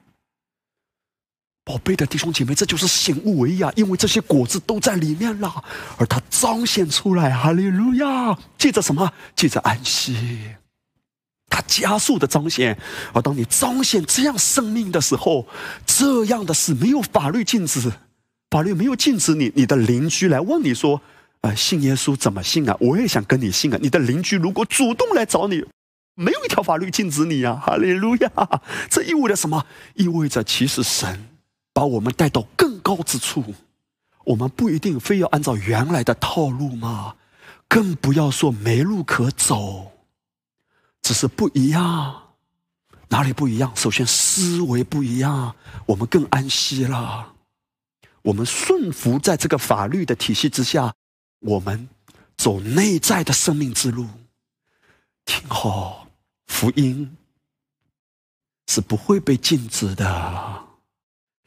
[1.64, 3.72] 宝贝的弟兄姐妹，这就是醒悟为啊！
[3.74, 5.64] 因为这些果子都在里面了，
[5.96, 7.30] 而它彰显出来。
[7.30, 8.36] 哈利路亚！
[8.58, 9.10] 借着什么？
[9.34, 10.56] 借着安息。
[11.54, 12.76] 它加速的彰显，
[13.12, 15.46] 而当你彰显这样生命的时候，
[15.86, 17.92] 这样的事没有法律禁止，
[18.50, 19.52] 法律没有禁止你。
[19.54, 21.00] 你的邻居来问你说
[21.42, 23.78] ：“呃，信耶稣怎么信啊？”我也想跟你信啊。
[23.80, 25.64] 你的邻居如果主动来找你，
[26.16, 27.54] 没有一条法律禁止你呀！
[27.64, 28.30] 哈利路亚！
[28.90, 29.64] 这意味着什么？
[29.94, 31.28] 意味着其实神
[31.72, 33.54] 把我们带到更高之处，
[34.24, 37.14] 我们不一定非要按照原来的套路嘛，
[37.68, 39.92] 更不要说没路可走。
[41.04, 42.32] 只是不一样，
[43.10, 43.70] 哪里不一样？
[43.76, 45.54] 首先思维不一样，
[45.84, 47.34] 我们更安息了。
[48.22, 50.94] 我们顺服在这个法律的体系之下，
[51.40, 51.90] 我们
[52.38, 54.08] 走内在的生命之路。
[55.26, 56.08] 听好，
[56.46, 57.14] 福音
[58.66, 60.64] 是不会被禁止的，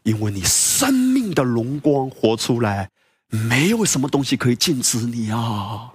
[0.03, 2.91] 因为你生命的荣光活出来，
[3.29, 5.93] 没有什么东西可以禁止你啊！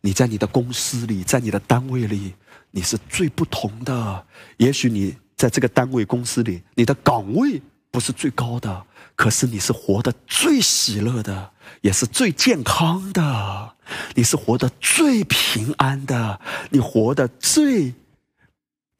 [0.00, 2.34] 你在你的公司里，在你的单位里。
[2.70, 4.26] 你是最不同的。
[4.58, 8.84] 也许你在这个单位公司里，你的岗位不是最高的，
[9.14, 13.74] 可是你是活得最喜乐的，也是最健康的。
[14.14, 16.40] 你是活得最平安的，
[16.70, 17.94] 你活得最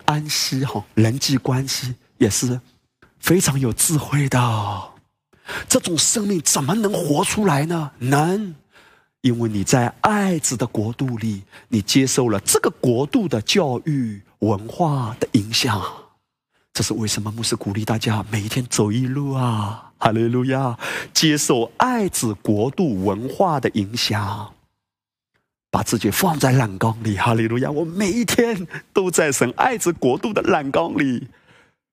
[0.06, 0.84] 安息哈。
[0.94, 2.60] 人际关系也是
[3.20, 4.92] 非常有智慧的。
[5.68, 7.90] 这种生命怎么能活出来呢？
[7.98, 8.54] 能。
[9.22, 15.82] 因为你在爱子的国度里，你接受了这个国度的教育文化的影响，
[16.72, 20.78] 这是为什么牧师鼓励大家每一天走一路啊，哈利路亚！
[21.12, 24.54] 接受爱子国度文化的影响，
[25.68, 27.70] 把自己放在染缸里，哈利路亚！
[27.72, 31.26] 我每一天都在神爱子国度的染缸里，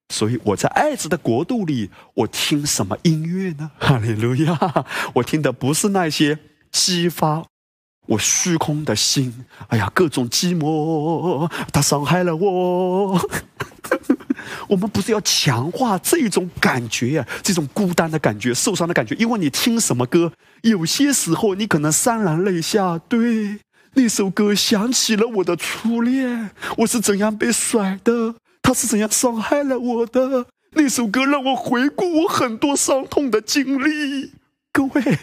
[0.10, 3.72] 所以我在爱子的国度里，我听什么音乐呢？
[3.80, 4.85] 哈利路亚！
[5.15, 6.38] 我听的不是那些
[6.76, 7.41] 激发
[8.07, 13.30] 我虚空的心，哎呀，各种寂寞，它伤害了我。
[14.68, 19.15] 我们不是要强化这种感觉呀，这种孤单的感觉、受伤的感觉。
[19.15, 20.34] 因为你听什么歌，
[20.64, 22.97] 有些时候你可能潸然泪下。
[23.07, 23.60] 对，
[23.93, 30.47] 那首歌想起了我的初恋，我是怎样被甩的，他是怎样伤害了我的。
[30.72, 34.34] 那首歌让我回顾我很多伤痛的经历。
[34.73, 35.19] 各位。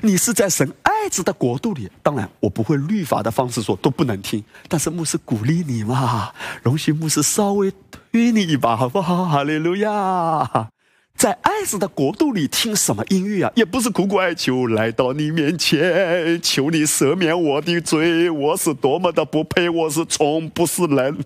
[0.00, 7.72] 你是在神爱子的国度里，当然我不会律法的方式说都不能听，但是牧师鼓励你嘛，容许牧师稍微
[8.12, 9.24] 推你一把，好不好？
[9.24, 10.70] 哈利路亚，
[11.16, 13.52] 在爱子的国度里听什么音乐啊？
[13.56, 21.18] 也不是苦苦哀求，来到你面前，求你赦免我的罪，我是多么的不配，我是虫，不是人。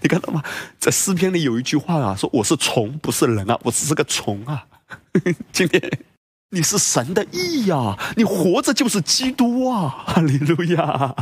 [0.00, 0.40] 你看到吗？
[0.78, 4.64] 在诗篇里有一句话啊，说我是虫，不是人啊，我只是个虫啊。
[5.50, 6.11] 今天。
[6.54, 7.98] 你是神的意呀！
[8.14, 10.04] 你活着就是基督啊！
[10.06, 11.16] 哈利路亚！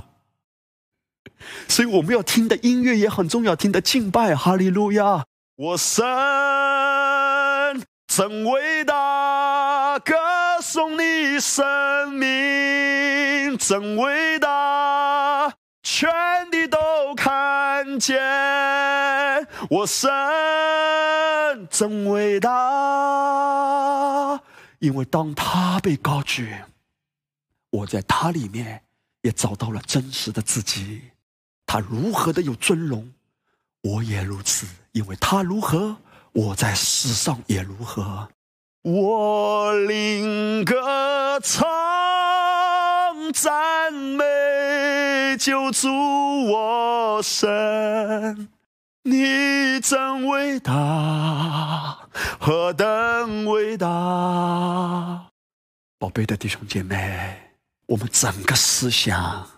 [1.68, 5.24] 所以我们要听的音乐也很重要，听的敬拜，哈利路亚！
[5.54, 6.04] 我神
[8.08, 10.14] 真伟大，歌
[10.60, 15.52] 颂你生命真伟大，
[15.84, 16.10] 全
[16.50, 16.76] 地都
[17.14, 18.20] 看见
[19.68, 20.10] 我神
[21.70, 22.50] 真伟大。
[24.80, 26.54] 因为当他被高举，
[27.70, 28.82] 我在他里面
[29.22, 31.02] 也找到了真实的自己。
[31.66, 33.12] 他如何的有尊荣，
[33.82, 34.66] 我也如此。
[34.92, 35.98] 因为他如何，
[36.32, 38.28] 我在世上也如何。
[38.82, 41.62] 我领歌唱
[43.32, 45.88] 赞美救主
[46.50, 48.48] 我神。
[49.02, 51.99] 你真伟大，
[52.38, 53.86] 何等伟大！
[55.98, 57.52] 宝贝的弟兄姐妹，
[57.86, 59.48] 我们整个思想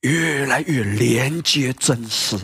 [0.00, 2.36] 越来越连接真实。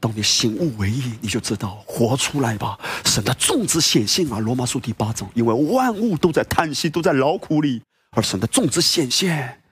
[0.00, 2.78] 当你醒悟为意，你就知道活出来吧。
[3.04, 9.62] 神的种子显现啊，《罗马书》第八章，因为万物都在叹息，都在劳苦里，而神的种子显现，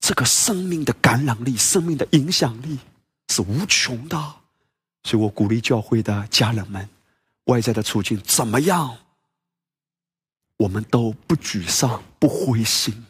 [0.00, 2.78] 这个生命的感染力、生命的影响力
[3.28, 4.16] 是无穷的。
[5.04, 6.88] 所以我鼓励教会的家人们，
[7.46, 8.96] 外在的处境怎么样，
[10.56, 13.04] 我们都不沮丧、不灰心。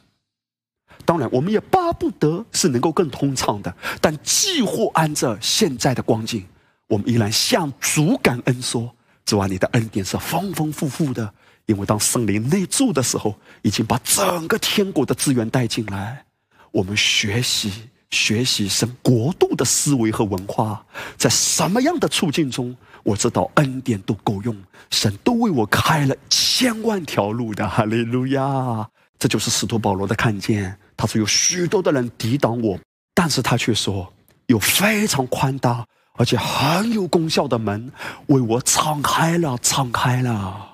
[1.05, 6.47] 当然，我们也巴不得是能够更通畅的，但既或按着现在的光景，
[6.87, 8.95] 我们依然向主感恩说
[9.27, 11.35] ：“主啊，你的恩典是丰丰富富的，
[11.67, 16.25] 因为当圣灵内住的时候，已经把整个天国的资源带进来。
[16.71, 20.85] 我们学习。”学习神国度的思维和文化，
[21.17, 24.57] 在什么样的处境中，我知道恩典都够用，
[24.91, 28.89] 神都为我开了千万条路的，哈利路亚！
[29.19, 30.77] 这就是使徒保罗的看见。
[30.97, 32.79] 他说有许多的人抵挡我，
[33.15, 34.13] 但是他却说
[34.47, 35.85] 有非常宽大
[36.15, 37.91] 而且很有功效的门
[38.27, 40.69] 为我敞开了，敞开了。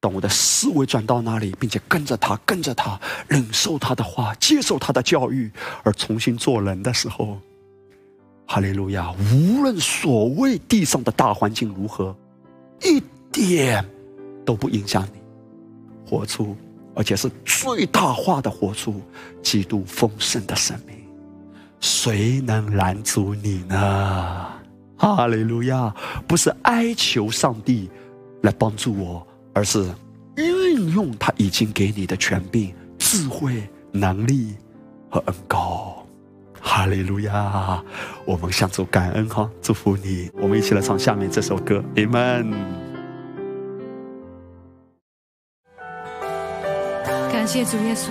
[0.00, 5.50] 当我的思维转到那里，并且跟着他，跟着他，忍受他的话，接受他的教育，
[5.82, 7.40] 而重新做人的时候，
[8.46, 9.12] 哈利路亚！
[9.32, 12.16] 无论所谓地上的大环境如何，
[12.82, 13.84] 一点
[14.44, 15.20] 都不影响你
[16.08, 16.56] 活出，
[16.94, 19.00] 而且是最大化的活出
[19.42, 20.96] 基督丰盛的生命。
[21.80, 24.46] 谁能拦阻你呢？
[24.96, 25.94] 哈利路亚！
[26.26, 27.90] 不是哀求上帝
[28.42, 29.26] 来帮助我。
[29.56, 29.90] 而是
[30.36, 34.54] 运用他已经给你的权柄、智慧、能力
[35.08, 35.95] 和恩高。
[36.68, 37.80] 哈利路亚！
[38.24, 40.28] 我们向主感恩哈，祝福你。
[40.34, 42.52] 我们一起来唱下面这首歌，Amen。
[47.32, 48.10] 感谢主耶稣。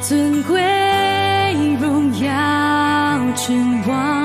[0.00, 0.62] 尊贵
[1.80, 4.15] 荣耀君王，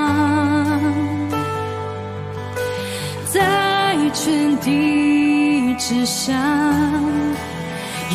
[4.24, 6.32] 全地之上，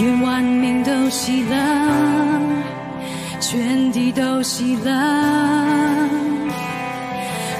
[0.02, 1.56] 愿万民都喜乐，
[3.42, 4.90] 全地都喜乐，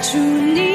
[0.00, 0.67] 祝你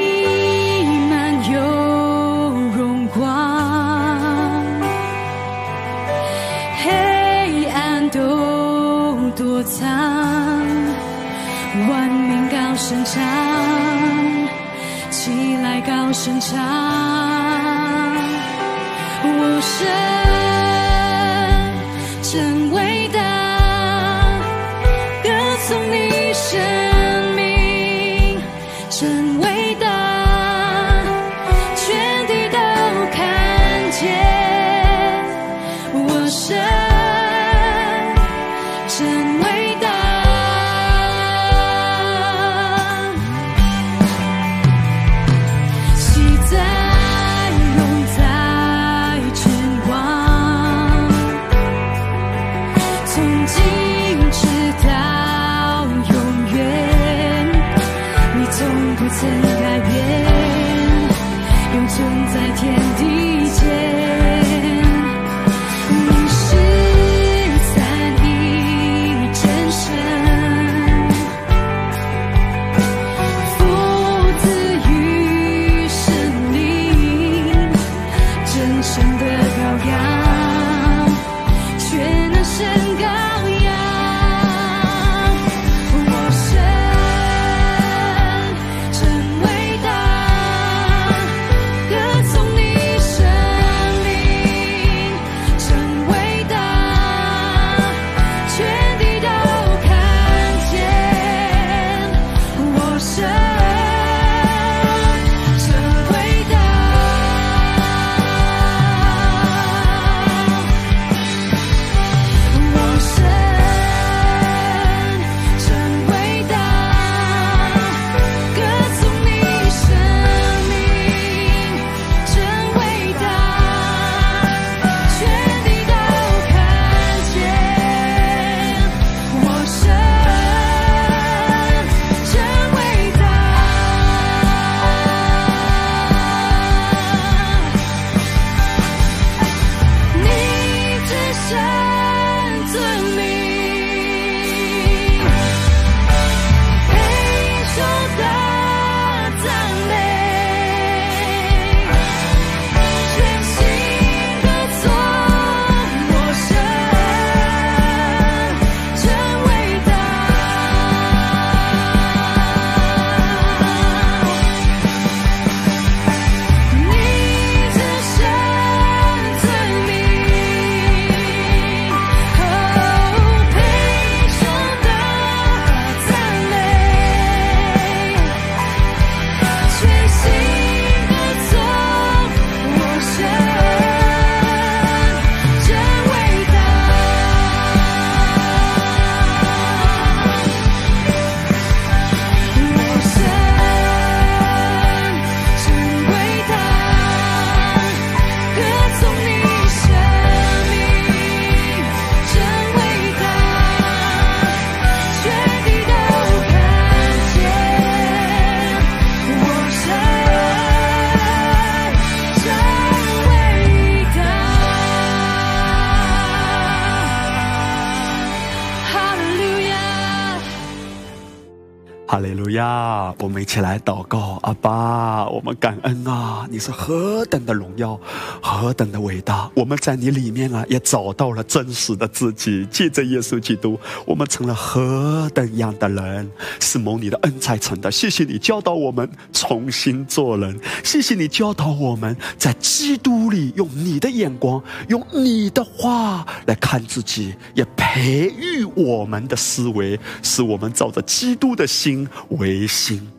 [223.54, 226.44] 起来祷告，阿爸，我们感恩啊！
[226.50, 227.96] 你是何等的荣耀，
[228.42, 229.48] 何等的伟大！
[229.54, 232.66] 我们在你里面啊，也找到了真实的自己。
[232.68, 236.28] 借着耶稣基督，我们成了何等样的人，
[236.58, 237.92] 是蒙你的恩才成的。
[237.92, 253.13] 谢谢你教导我们重新做人，谢谢你教导我们在基督里用你的眼光，用你的话来看自己，也培育我们的思维，使我们照着基督的心为心。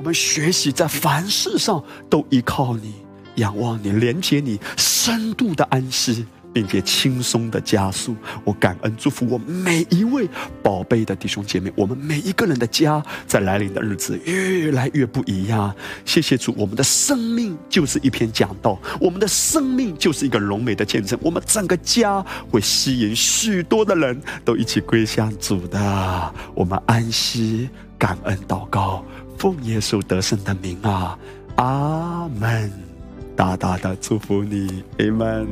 [0.00, 2.94] 我们学习在凡事上都依靠你，
[3.34, 6.24] 仰望你，连接你，深度的安息，
[6.54, 8.16] 并且轻松的加速。
[8.42, 10.26] 我感恩祝福我每一位
[10.62, 15.70] 宝贝的弟兄姐妹，我们每一个人的家，在来临的日子越来越不一样。
[16.06, 26.34] 谢谢主，我们的生命就是一篇讲道，我们的生命就是一个荣美的见证，我们整个家会吸引许多的人都一起归向主的。
[26.54, 27.68] 我们安息。
[28.00, 29.04] 感恩祷告，
[29.40, 31.18] 奉耶稣得胜的名啊，
[31.56, 32.70] 阿门！
[33.34, 35.48] 大大的祝福你，阿门。